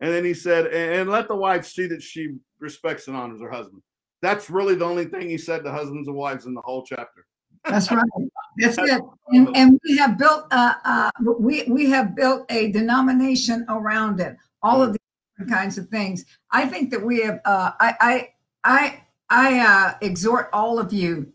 And 0.00 0.12
then 0.12 0.24
he 0.24 0.34
said, 0.34 0.66
and, 0.68 1.10
let 1.10 1.28
the 1.28 1.36
wife 1.36 1.66
see 1.66 1.86
that 1.88 2.02
she 2.02 2.36
respects 2.58 3.06
and 3.08 3.16
honors 3.16 3.40
her 3.40 3.50
husband. 3.50 3.82
That's 4.22 4.48
really 4.50 4.74
the 4.74 4.84
only 4.84 5.04
thing 5.04 5.28
he 5.28 5.38
said 5.38 5.62
to 5.64 5.72
husbands 5.72 6.08
and 6.08 6.16
wives 6.16 6.46
in 6.46 6.54
the 6.54 6.62
whole 6.62 6.84
chapter. 6.84 7.26
That's 7.64 7.90
right. 7.90 8.02
That's 8.56 8.78
it. 8.78 9.02
And, 9.28 9.54
and 9.54 9.78
we 9.84 9.98
have 9.98 10.16
built, 10.16 10.46
uh, 10.50 10.74
uh, 10.84 11.10
we, 11.38 11.64
we 11.64 11.90
have 11.90 12.16
built 12.16 12.50
a 12.50 12.72
denomination 12.72 13.66
around 13.68 14.20
it. 14.20 14.36
All 14.62 14.82
of 14.82 14.92
these 14.92 15.48
kinds 15.48 15.76
of 15.76 15.88
things. 15.88 16.24
I 16.50 16.66
think 16.66 16.90
that 16.90 17.02
we 17.04 17.20
have, 17.22 17.40
uh, 17.44 17.72
I, 17.78 17.94
I, 18.00 18.28
I, 18.64 19.02
I, 19.28 19.58
uh, 19.60 19.94
exhort 20.00 20.48
all 20.52 20.78
of 20.78 20.92
you 20.92 21.32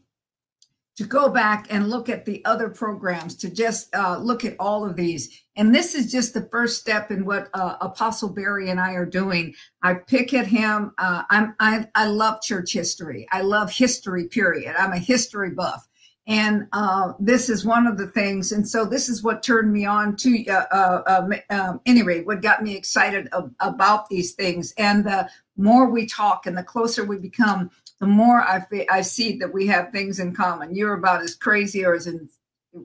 to 0.97 1.03
go 1.03 1.29
back 1.29 1.67
and 1.69 1.89
look 1.89 2.09
at 2.09 2.25
the 2.25 2.43
other 2.45 2.69
programs, 2.69 3.35
to 3.37 3.49
just, 3.49 3.93
uh, 3.95 4.17
look 4.17 4.45
at 4.45 4.55
all 4.59 4.85
of 4.85 4.95
these. 4.95 5.41
And 5.55 5.73
this 5.73 5.95
is 5.95 6.11
just 6.11 6.33
the 6.33 6.47
first 6.51 6.79
step 6.79 7.11
in 7.11 7.25
what, 7.25 7.49
uh, 7.53 7.77
Apostle 7.81 8.29
Barry 8.29 8.69
and 8.69 8.79
I 8.79 8.93
are 8.93 9.05
doing. 9.05 9.53
I 9.81 9.95
pick 9.95 10.33
at 10.33 10.47
him. 10.47 10.93
Uh, 10.97 11.23
I'm, 11.29 11.55
I, 11.59 11.87
I 11.95 12.07
love 12.07 12.41
church 12.41 12.73
history. 12.73 13.27
I 13.31 13.41
love 13.41 13.71
history, 13.71 14.27
period. 14.27 14.75
I'm 14.77 14.91
a 14.91 14.99
history 14.99 15.51
buff 15.51 15.87
and 16.27 16.67
uh, 16.71 17.13
this 17.19 17.49
is 17.49 17.65
one 17.65 17.85
of 17.85 17.97
the 17.97 18.07
things 18.07 18.51
and 18.51 18.67
so 18.67 18.85
this 18.85 19.09
is 19.09 19.21
what 19.21 19.43
turned 19.43 19.71
me 19.71 19.85
on 19.85 20.15
to 20.15 20.45
uh, 20.47 20.65
uh, 20.71 21.03
um, 21.07 21.33
um, 21.49 21.79
anyway 21.85 22.23
what 22.23 22.41
got 22.41 22.63
me 22.63 22.75
excited 22.75 23.29
ab- 23.33 23.53
about 23.59 24.09
these 24.09 24.33
things 24.33 24.73
and 24.77 25.05
the 25.05 25.29
more 25.57 25.89
we 25.89 26.05
talk 26.05 26.45
and 26.45 26.57
the 26.57 26.63
closer 26.63 27.03
we 27.03 27.17
become 27.17 27.69
the 27.99 28.07
more 28.07 28.41
I, 28.41 28.65
I 28.89 29.01
see 29.01 29.37
that 29.37 29.53
we 29.53 29.67
have 29.67 29.91
things 29.91 30.19
in 30.19 30.33
common 30.33 30.75
you're 30.75 30.95
about 30.95 31.21
as 31.21 31.35
crazy 31.35 31.85
or 31.85 31.93
as 31.93 32.07
in 32.07 32.27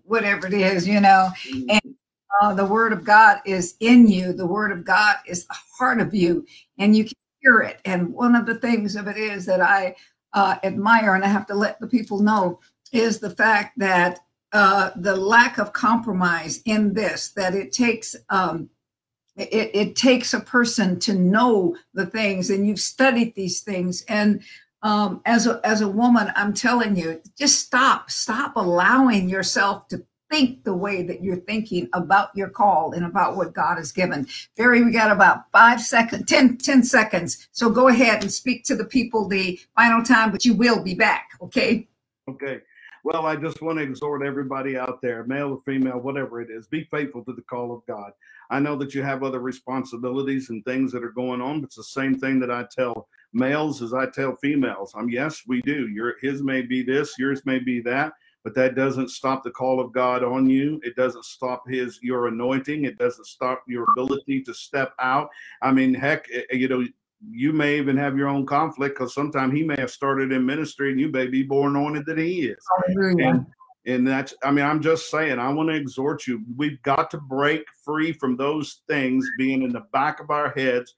whatever 0.05 0.47
it 0.47 0.55
is 0.55 0.87
you 0.87 1.01
know 1.01 1.31
uh, 2.41 2.55
the 2.55 2.65
word 2.65 2.93
of 2.93 3.05
god 3.05 3.41
is 3.45 3.77
in 3.81 4.07
you. 4.09 4.33
The 4.33 4.47
word 4.47 4.73
of 4.73 4.85
god 4.85 5.17
is 5.27 5.47
the 5.47 5.57
heart 5.79 6.01
of 6.01 6.15
you 6.15 6.47
and 6.79 6.97
you 6.97 7.05
can 7.05 7.15
hear 7.41 7.61
it. 7.61 7.81
And 7.85 8.13
one 8.13 8.35
of 8.35 8.47
the 8.47 8.57
things 8.57 8.97
of 8.97 9.09
it 9.09 9.17
is 9.17 9.47
that 9.47 9.61
i 9.61 9.95
uh, 10.33 10.57
admire 10.63 11.15
and 11.15 11.25
i 11.25 11.29
have 11.29 11.47
to 11.47 11.55
let 11.55 11.81
the 11.81 11.87
people 11.87 12.21
know 12.21 12.61
is 12.93 13.19
the 13.19 13.31
fact 13.31 13.79
that 13.79 14.21
uh, 14.53 14.91
the 14.97 15.15
lack 15.17 15.59
of 15.59 15.73
compromise 15.73 16.61
in 16.65 16.93
this 16.93 17.31
that 17.31 17.55
it 17.55 17.73
takes 17.73 18.17
um, 18.31 18.69
it, 19.37 19.71
it 19.75 19.97
takes 19.97 20.35
a 20.35 20.41
person 20.41 20.99
to 21.01 21.15
know 21.15 21.77
the 21.95 22.07
things 22.07 22.51
and 22.51 22.67
you've 22.67 22.81
studied 22.81 23.35
these 23.35 23.61
things. 23.61 24.03
And 24.09 24.43
um, 24.83 25.21
as 25.25 25.47
a 25.47 25.61
as 25.65 25.81
a 25.81 25.89
woman 25.89 26.33
i'm 26.37 26.55
telling 26.55 26.97
you 26.97 27.21
just 27.39 27.61
stop 27.61 28.11
stop 28.11 28.57
allowing 28.57 29.29
yourself 29.29 29.89
to 29.89 30.03
think 30.31 30.65
the 30.65 30.75
way 30.75 31.03
that 31.03 31.23
you're 31.23 31.37
thinking 31.37 31.89
about 31.93 32.31
your 32.35 32.49
call 32.49 32.93
and 32.93 33.05
about 33.05 33.37
what 33.37 33.53
god 33.53 33.77
has 33.77 33.93
given 33.93 34.27
barry 34.57 34.83
we 34.83 34.93
got 34.93 35.11
about 35.11 35.51
five 35.53 35.81
seconds 35.81 36.25
10 36.27 36.57
10 36.59 36.83
seconds 36.83 37.49
so 37.53 37.69
go 37.69 37.89
ahead 37.89 38.23
and 38.23 38.33
speak 38.33 38.65
to 38.65 38.77
the 38.77 38.85
people 38.85 39.29
the 39.29 39.59
final 39.77 40.03
time 40.03 40.31
but 40.31 40.45
you 40.45 40.55
will 40.55 40.83
be 40.83 40.95
back 40.95 41.31
okay 41.43 41.87
Okay. 42.31 42.61
Well, 43.03 43.27
I 43.27 43.35
just 43.35 43.61
want 43.63 43.79
to 43.79 43.85
exhort 43.85 44.23
everybody 44.23 44.77
out 44.77 45.01
there, 45.03 45.25
male 45.25 45.53
or 45.53 45.63
female, 45.65 45.99
whatever 45.99 46.41
it 46.41 46.51
is, 46.51 46.69
be 46.69 46.85
faithful 46.85 47.25
to 47.25 47.33
the 47.33 47.43
call 47.43 47.73
of 47.73 47.85
God. 47.87 48.13
I 48.51 48.61
know 48.61 48.77
that 48.77 48.95
you 48.95 49.03
have 49.03 49.23
other 49.23 49.41
responsibilities 49.41 50.51
and 50.51 50.65
things 50.65 50.93
that 50.93 51.03
are 51.03 51.11
going 51.13 51.41
on, 51.41 51.61
but 51.61 51.69
it's 51.69 51.77
the 51.77 51.85
same 51.85 52.19
thing 52.19 52.39
that 52.41 52.51
I 52.51 52.67
tell 52.71 53.09
males 53.33 53.81
as 53.81 53.95
I 53.95 54.07
tell 54.07 54.37
females. 54.37 54.93
I'm 54.95 55.09
yes, 55.09 55.43
we 55.47 55.63
do. 55.63 55.89
Your 55.89 56.17
his 56.21 56.43
may 56.43 56.63
be 56.63 56.83
this, 56.83 57.19
yours 57.19 57.43
may 57.47 57.59
be 57.59 57.81
that, 57.81 58.13
but 58.45 58.55
that 58.55 58.75
doesn't 58.75 59.11
stop 59.11 59.45
the 59.45 59.51
call 59.51 59.81
of 59.81 59.93
God 59.93 60.25
on 60.25 60.49
you. 60.49 60.81
It 60.83 60.97
doesn't 60.97 61.25
stop 61.25 61.65
his 61.69 61.99
your 62.03 62.29
anointing. 62.29 62.85
It 62.85 62.99
doesn't 62.99 63.27
stop 63.27 63.63
your 63.67 63.85
ability 63.93 64.43
to 64.43 64.55
step 64.55 64.95
out. 64.99 65.29
I 65.63 65.73
mean, 65.73 65.93
heck, 65.93 66.27
eh, 66.33 66.43
you 66.53 66.69
know, 66.69 66.87
you 67.31 67.53
may 67.53 67.77
even 67.77 67.97
have 67.99 68.17
your 68.17 68.29
own 68.29 68.47
conflict 68.47 68.97
because 68.97 69.15
sometimes 69.15 69.53
he 69.53 69.63
may 69.63 69.77
have 69.79 69.91
started 69.91 70.33
in 70.33 70.45
ministry 70.45 70.91
and 70.91 70.99
you 70.99 71.09
may 71.11 71.27
be 71.27 71.47
more 71.47 71.69
anointed 71.69 72.07
than 72.07 72.19
he 72.19 72.47
is. 72.49 72.65
And, 72.97 73.47
and 73.87 74.09
that's, 74.09 74.35
I 74.43 74.51
mean, 74.51 74.65
I'm 74.65 74.81
just 74.81 75.11
saying, 75.11 75.39
I 75.39 75.51
want 75.53 75.69
to 75.69 75.75
exhort 75.75 76.27
you. 76.27 76.43
We've 76.57 76.81
got 76.83 77.11
to 77.11 77.19
break 77.19 77.65
free 77.85 78.13
from 78.13 78.37
those 78.37 78.81
things 78.89 79.27
being 79.37 79.63
in 79.63 79.73
the 79.73 79.85
back 79.93 80.21
of 80.21 80.31
our 80.31 80.51
heads. 80.57 80.95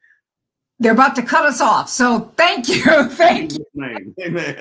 They're 0.79 0.93
about 0.93 1.15
to 1.17 1.23
cut 1.23 1.45
us 1.45 1.61
off. 1.61 1.89
So 1.89 2.33
thank 2.37 2.69
you. 2.69 2.83
Thank 3.11 3.53
you. 3.53 3.65
Name. 3.75 4.15
Amen. 4.21 4.57